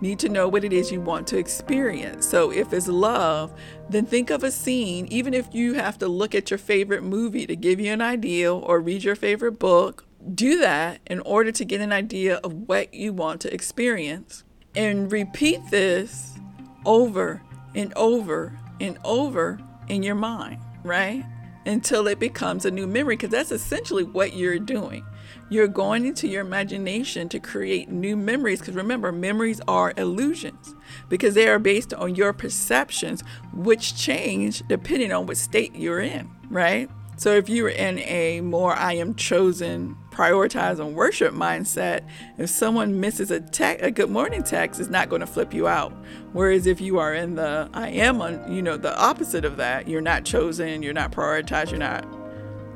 need 0.00 0.18
to 0.20 0.28
know 0.28 0.48
what 0.48 0.64
it 0.64 0.72
is 0.72 0.90
you 0.90 1.00
want 1.00 1.26
to 1.28 1.38
experience. 1.38 2.26
So 2.26 2.50
if 2.50 2.72
it's 2.72 2.88
love, 2.88 3.52
then 3.88 4.06
think 4.06 4.30
of 4.30 4.44
a 4.44 4.50
scene, 4.50 5.06
even 5.10 5.34
if 5.34 5.48
you 5.52 5.74
have 5.74 5.98
to 5.98 6.08
look 6.08 6.34
at 6.34 6.50
your 6.50 6.58
favorite 6.58 7.02
movie 7.02 7.46
to 7.46 7.56
give 7.56 7.80
you 7.80 7.92
an 7.92 8.00
idea 8.00 8.54
or 8.54 8.80
read 8.80 9.04
your 9.04 9.16
favorite 9.16 9.58
book, 9.58 10.04
do 10.34 10.58
that 10.60 11.00
in 11.06 11.20
order 11.20 11.52
to 11.52 11.64
get 11.64 11.80
an 11.80 11.92
idea 11.92 12.36
of 12.36 12.52
what 12.52 12.92
you 12.92 13.12
want 13.12 13.40
to 13.42 13.52
experience. 13.52 14.44
And 14.74 15.10
repeat 15.10 15.60
this 15.70 16.38
over 16.84 17.42
and 17.74 17.92
over 17.94 18.58
and 18.80 18.98
over 19.04 19.58
in 19.88 20.02
your 20.02 20.14
mind, 20.14 20.60
right? 20.84 21.24
Until 21.66 22.06
it 22.06 22.18
becomes 22.18 22.64
a 22.64 22.70
new 22.70 22.86
memory, 22.86 23.16
because 23.16 23.30
that's 23.30 23.52
essentially 23.52 24.02
what 24.02 24.34
you're 24.34 24.58
doing. 24.58 25.04
You're 25.50 25.68
going 25.68 26.06
into 26.06 26.26
your 26.26 26.40
imagination 26.40 27.28
to 27.28 27.38
create 27.38 27.90
new 27.90 28.16
memories 28.16 28.60
because 28.60 28.74
remember, 28.74 29.12
memories 29.12 29.60
are 29.68 29.92
illusions 29.96 30.74
because 31.08 31.34
they 31.34 31.48
are 31.48 31.58
based 31.58 31.92
on 31.92 32.14
your 32.14 32.32
perceptions, 32.32 33.22
which 33.52 33.96
change 33.96 34.62
depending 34.68 35.12
on 35.12 35.26
what 35.26 35.36
state 35.36 35.74
you're 35.74 36.00
in, 36.00 36.30
right? 36.48 36.88
So 37.16 37.34
if 37.34 37.50
you're 37.50 37.68
in 37.68 37.98
a 37.98 38.40
more 38.40 38.74
I 38.74 38.94
am 38.94 39.14
chosen, 39.14 39.96
prioritize 40.20 40.80
and 40.80 40.94
worship 40.94 41.32
mindset, 41.32 42.02
if 42.38 42.50
someone 42.50 43.00
misses 43.00 43.30
a 43.30 43.40
text, 43.40 43.84
a 43.84 43.90
good 43.90 44.10
morning 44.10 44.42
text 44.42 44.80
is 44.80 44.90
not 44.90 45.08
going 45.08 45.20
to 45.20 45.26
flip 45.26 45.54
you 45.54 45.66
out. 45.66 45.92
Whereas 46.32 46.66
if 46.66 46.80
you 46.80 46.98
are 46.98 47.14
in 47.14 47.36
the 47.36 47.70
I 47.72 47.88
am 47.88 48.20
on, 48.20 48.52
you 48.52 48.62
know, 48.62 48.76
the 48.76 48.98
opposite 48.98 49.44
of 49.44 49.56
that, 49.56 49.88
you're 49.88 50.00
not 50.00 50.24
chosen, 50.24 50.82
you're 50.82 50.92
not 50.92 51.12
prioritized, 51.12 51.70
you're 51.70 51.78
not 51.78 52.06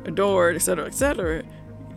adored, 0.07 0.57
etc., 0.57 0.87
etc 0.87 1.45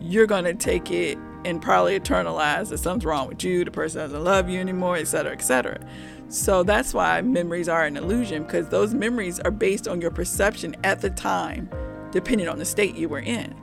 you're 0.00 0.26
going 0.26 0.44
to 0.44 0.54
take 0.54 0.90
it 0.90 1.18
and 1.44 1.62
probably 1.62 1.98
internalize 1.98 2.68
that 2.68 2.78
something's 2.78 3.04
wrong 3.04 3.28
with 3.28 3.42
you, 3.44 3.64
the 3.64 3.70
person 3.70 4.00
doesn't 4.00 4.24
love 4.24 4.48
you 4.48 4.60
anymore, 4.60 4.96
etc., 4.96 5.32
etc. 5.32 5.78
So 6.28 6.62
that's 6.62 6.92
why 6.92 7.22
memories 7.22 7.68
are 7.68 7.84
an 7.84 7.96
illusion 7.96 8.42
because 8.42 8.68
those 8.68 8.92
memories 8.92 9.40
are 9.40 9.50
based 9.50 9.88
on 9.88 10.00
your 10.00 10.10
perception 10.10 10.76
at 10.84 11.00
the 11.00 11.10
time, 11.10 11.70
depending 12.10 12.48
on 12.48 12.58
the 12.58 12.64
state 12.64 12.96
you 12.96 13.08
were 13.08 13.20
in, 13.20 13.54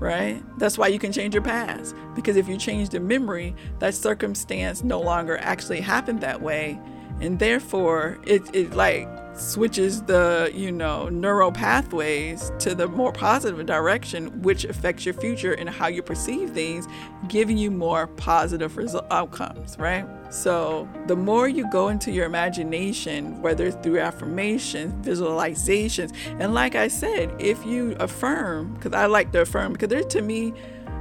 right? 0.00 0.42
That's 0.58 0.78
why 0.78 0.88
you 0.88 0.98
can 0.98 1.12
change 1.12 1.34
your 1.34 1.42
past 1.42 1.94
because 2.14 2.36
if 2.36 2.48
you 2.48 2.56
change 2.56 2.88
the 2.88 2.98
memory, 2.98 3.54
that 3.78 3.94
circumstance 3.94 4.82
no 4.82 5.00
longer 5.00 5.38
actually 5.38 5.80
happened 5.80 6.22
that 6.22 6.40
way, 6.40 6.80
and 7.20 7.38
therefore 7.38 8.18
it 8.26 8.42
it 8.54 8.72
like 8.74 9.08
switches 9.34 10.02
the 10.02 10.50
you 10.54 10.70
know 10.70 11.08
neural 11.08 11.50
pathways 11.50 12.52
to 12.58 12.74
the 12.74 12.86
more 12.86 13.12
positive 13.12 13.64
direction 13.64 14.42
which 14.42 14.64
affects 14.64 15.04
your 15.04 15.14
future 15.14 15.52
and 15.54 15.68
how 15.70 15.86
you 15.86 16.02
perceive 16.02 16.50
things 16.50 16.86
giving 17.28 17.56
you 17.56 17.70
more 17.70 18.06
positive 18.06 18.76
result 18.76 19.06
outcomes 19.10 19.76
right? 19.78 20.06
So 20.32 20.88
the 21.06 21.16
more 21.16 21.48
you 21.48 21.68
go 21.70 21.88
into 21.88 22.10
your 22.10 22.26
imagination 22.26 23.40
whether 23.40 23.66
it's 23.66 23.76
through 23.76 24.00
affirmations 24.00 25.06
visualizations 25.06 26.14
and 26.38 26.54
like 26.54 26.74
i 26.74 26.86
said 26.86 27.34
if 27.38 27.64
you 27.64 27.96
affirm 27.98 28.74
because 28.74 28.92
i 28.92 29.06
like 29.06 29.32
to 29.32 29.40
affirm 29.40 29.72
because 29.72 29.88
there's 29.88 30.06
to 30.06 30.22
me 30.22 30.52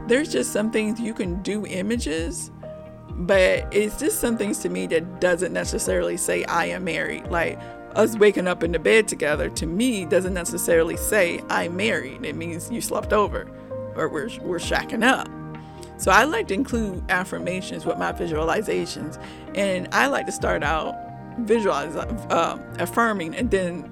there's 0.08 0.32
just 0.32 0.52
some 0.52 0.72
things 0.72 1.00
you 1.00 1.14
can 1.14 1.42
do 1.44 1.66
images 1.68 2.52
but 3.20 3.68
it's 3.74 4.00
just 4.00 4.20
some 4.20 4.38
things 4.38 4.60
to 4.60 4.70
me 4.70 4.88
that 4.88 5.20
doesn't 5.20 5.52
necessarily 5.52 6.18
say 6.18 6.46
I 6.46 6.66
am 6.68 6.86
married. 6.86 7.28
Like 7.28 7.60
us 7.96 8.18
waking 8.18 8.48
up 8.48 8.64
in 8.64 8.72
the 8.72 8.80
bed 8.80 9.08
together 9.08 9.50
to 9.50 9.66
me 9.66 10.06
doesn't 10.06 10.34
necessarily 10.34 10.96
say 10.96 11.42
I'm 11.50 11.76
married. 11.76 12.24
It 12.26 12.36
means 12.36 12.72
you 12.72 12.82
slept 12.82 13.12
over 13.12 13.50
or 13.96 14.08
we're, 14.08 14.30
we're 14.42 14.60
shacking 14.60 15.04
up. 15.04 15.28
So 15.98 16.12
I 16.12 16.24
like 16.24 16.48
to 16.48 16.54
include 16.54 17.04
affirmations 17.10 17.86
with 17.86 17.98
my 17.98 18.14
visualizations. 18.14 19.22
And 19.54 19.90
I 19.92 20.08
like 20.08 20.26
to 20.28 20.32
start 20.32 20.64
out 20.64 20.96
visualize, 21.40 21.96
uh, 21.96 22.58
affirming 22.80 23.36
and 23.36 23.50
then 23.52 23.90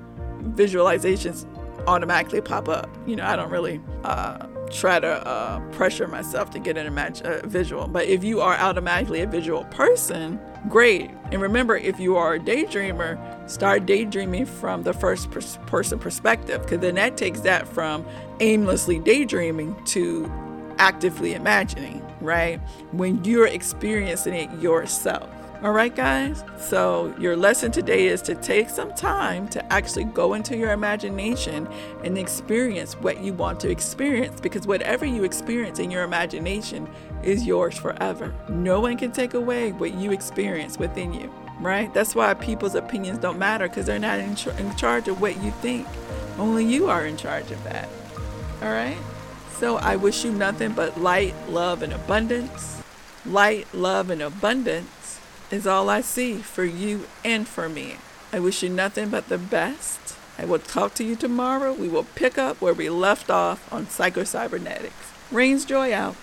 visualizations 0.56 1.46
automatically 1.88 2.42
pop 2.42 2.70
up. 2.70 2.90
You 3.06 3.18
know, 3.18 3.26
I 3.26 3.36
don't 3.36 3.50
really 3.50 3.82
uh, 4.04 4.48
try 4.72 5.00
to 5.00 5.28
uh, 5.28 5.60
pressure 5.72 6.08
myself 6.08 6.50
to 6.52 6.60
get 6.60 6.78
an 6.78 6.94
imag- 6.94 7.24
uh, 7.24 7.46
visual. 7.48 7.88
But 7.88 8.06
if 8.06 8.24
you 8.24 8.42
are 8.42 8.56
automatically 8.56 9.22
a 9.22 9.28
visual 9.28 9.66
person, 9.66 10.40
great. 10.70 11.12
And 11.32 11.42
remember, 11.42 11.78
if 11.78 12.00
you 12.00 12.16
are 12.18 12.36
a 12.36 12.40
daydreamer, 12.40 13.18
start 13.50 13.86
daydreaming 13.86 14.46
from 14.46 14.84
the 14.84 14.94
first 14.94 15.32
pers- 15.32 15.60
person 15.66 16.00
perspective, 16.00 16.62
because 16.62 16.80
then 16.80 16.96
that 16.96 17.18
takes 17.18 17.42
that 17.42 17.68
from 17.68 18.06
aimlessly 18.40 19.00
daydreaming 19.00 19.76
to 19.86 20.32
actively 20.78 21.34
imagining, 21.34 22.06
right? 22.22 22.60
When 22.92 23.24
you're 23.24 23.48
experiencing 23.48 24.34
it 24.34 24.62
yourself. 24.62 25.30
All 25.64 25.72
right, 25.72 25.96
guys? 25.96 26.44
So, 26.60 27.16
your 27.18 27.36
lesson 27.36 27.72
today 27.72 28.10
is 28.10 28.22
to 28.24 28.36
take 28.36 28.70
some 28.70 28.94
time 28.94 29.48
to 29.50 29.74
actually 29.74 30.04
go 30.04 30.36
into 30.36 30.56
your 30.56 30.72
imagination 30.72 31.68
and 32.04 32.16
experience 32.16 32.94
what 32.94 33.22
you 33.24 33.34
want 33.34 33.60
to 33.62 33.70
experience 33.72 34.40
because 34.40 34.68
whatever 34.68 35.04
you 35.04 35.24
experience 35.24 35.80
in 35.80 35.90
your 35.90 36.04
imagination 36.04 36.88
is 37.24 37.48
yours 37.48 37.76
forever. 37.76 38.36
No 38.50 38.80
one 38.82 38.98
can 38.98 39.12
take 39.12 39.34
away 39.34 39.72
what 39.72 39.96
you 39.96 40.12
experience 40.12 40.78
within 40.78 41.12
you, 41.12 41.34
right? 41.60 41.92
That's 41.92 42.14
why 42.14 42.36
people's 42.36 42.76
opinions 42.76 43.18
don't 43.18 43.40
matter 43.40 43.68
because 43.68 43.88
they're 43.88 43.98
not 43.98 44.20
in, 44.20 44.38
in 44.60 44.76
charge 44.76 45.08
of 45.08 45.20
what 45.20 45.42
you 45.42 45.50
think. 45.50 45.88
Only 46.38 46.66
you 46.66 46.88
are 46.88 47.08
in 47.08 47.18
charge 47.18 47.50
of 47.50 47.64
that. 47.64 47.90
All 48.62 48.70
right? 48.70 48.98
So, 49.58 49.78
I 49.78 49.96
wish 49.96 50.24
you 50.24 50.32
nothing 50.32 50.74
but 50.74 51.02
light, 51.02 51.34
love, 51.50 51.82
and 51.82 51.94
abundance. 51.94 52.84
Light, 53.26 53.66
love, 53.74 54.12
and 54.12 54.22
abundance 54.22 54.88
is 55.52 55.66
all 55.66 55.90
I 55.90 56.02
see 56.02 56.38
for 56.38 56.64
you 56.64 57.08
and 57.24 57.48
for 57.48 57.70
me. 57.70 57.98
I 58.34 58.40
wish 58.40 58.64
you 58.64 58.70
nothing 58.70 59.10
but 59.10 59.30
the 59.30 59.38
best. 59.38 60.16
I 60.38 60.46
will 60.46 60.60
talk 60.60 60.94
to 60.96 61.04
you 61.04 61.16
tomorrow. 61.16 61.74
We 61.74 61.88
will 61.88 62.06
pick 62.16 62.38
up 62.38 62.62
where 62.62 62.74
we 62.74 62.90
left 62.90 63.30
off 63.30 63.72
on 63.72 63.86
psychocybernetics. 63.88 65.14
Raynes 65.32 65.66
Joy 65.66 65.94
out. 65.94 66.16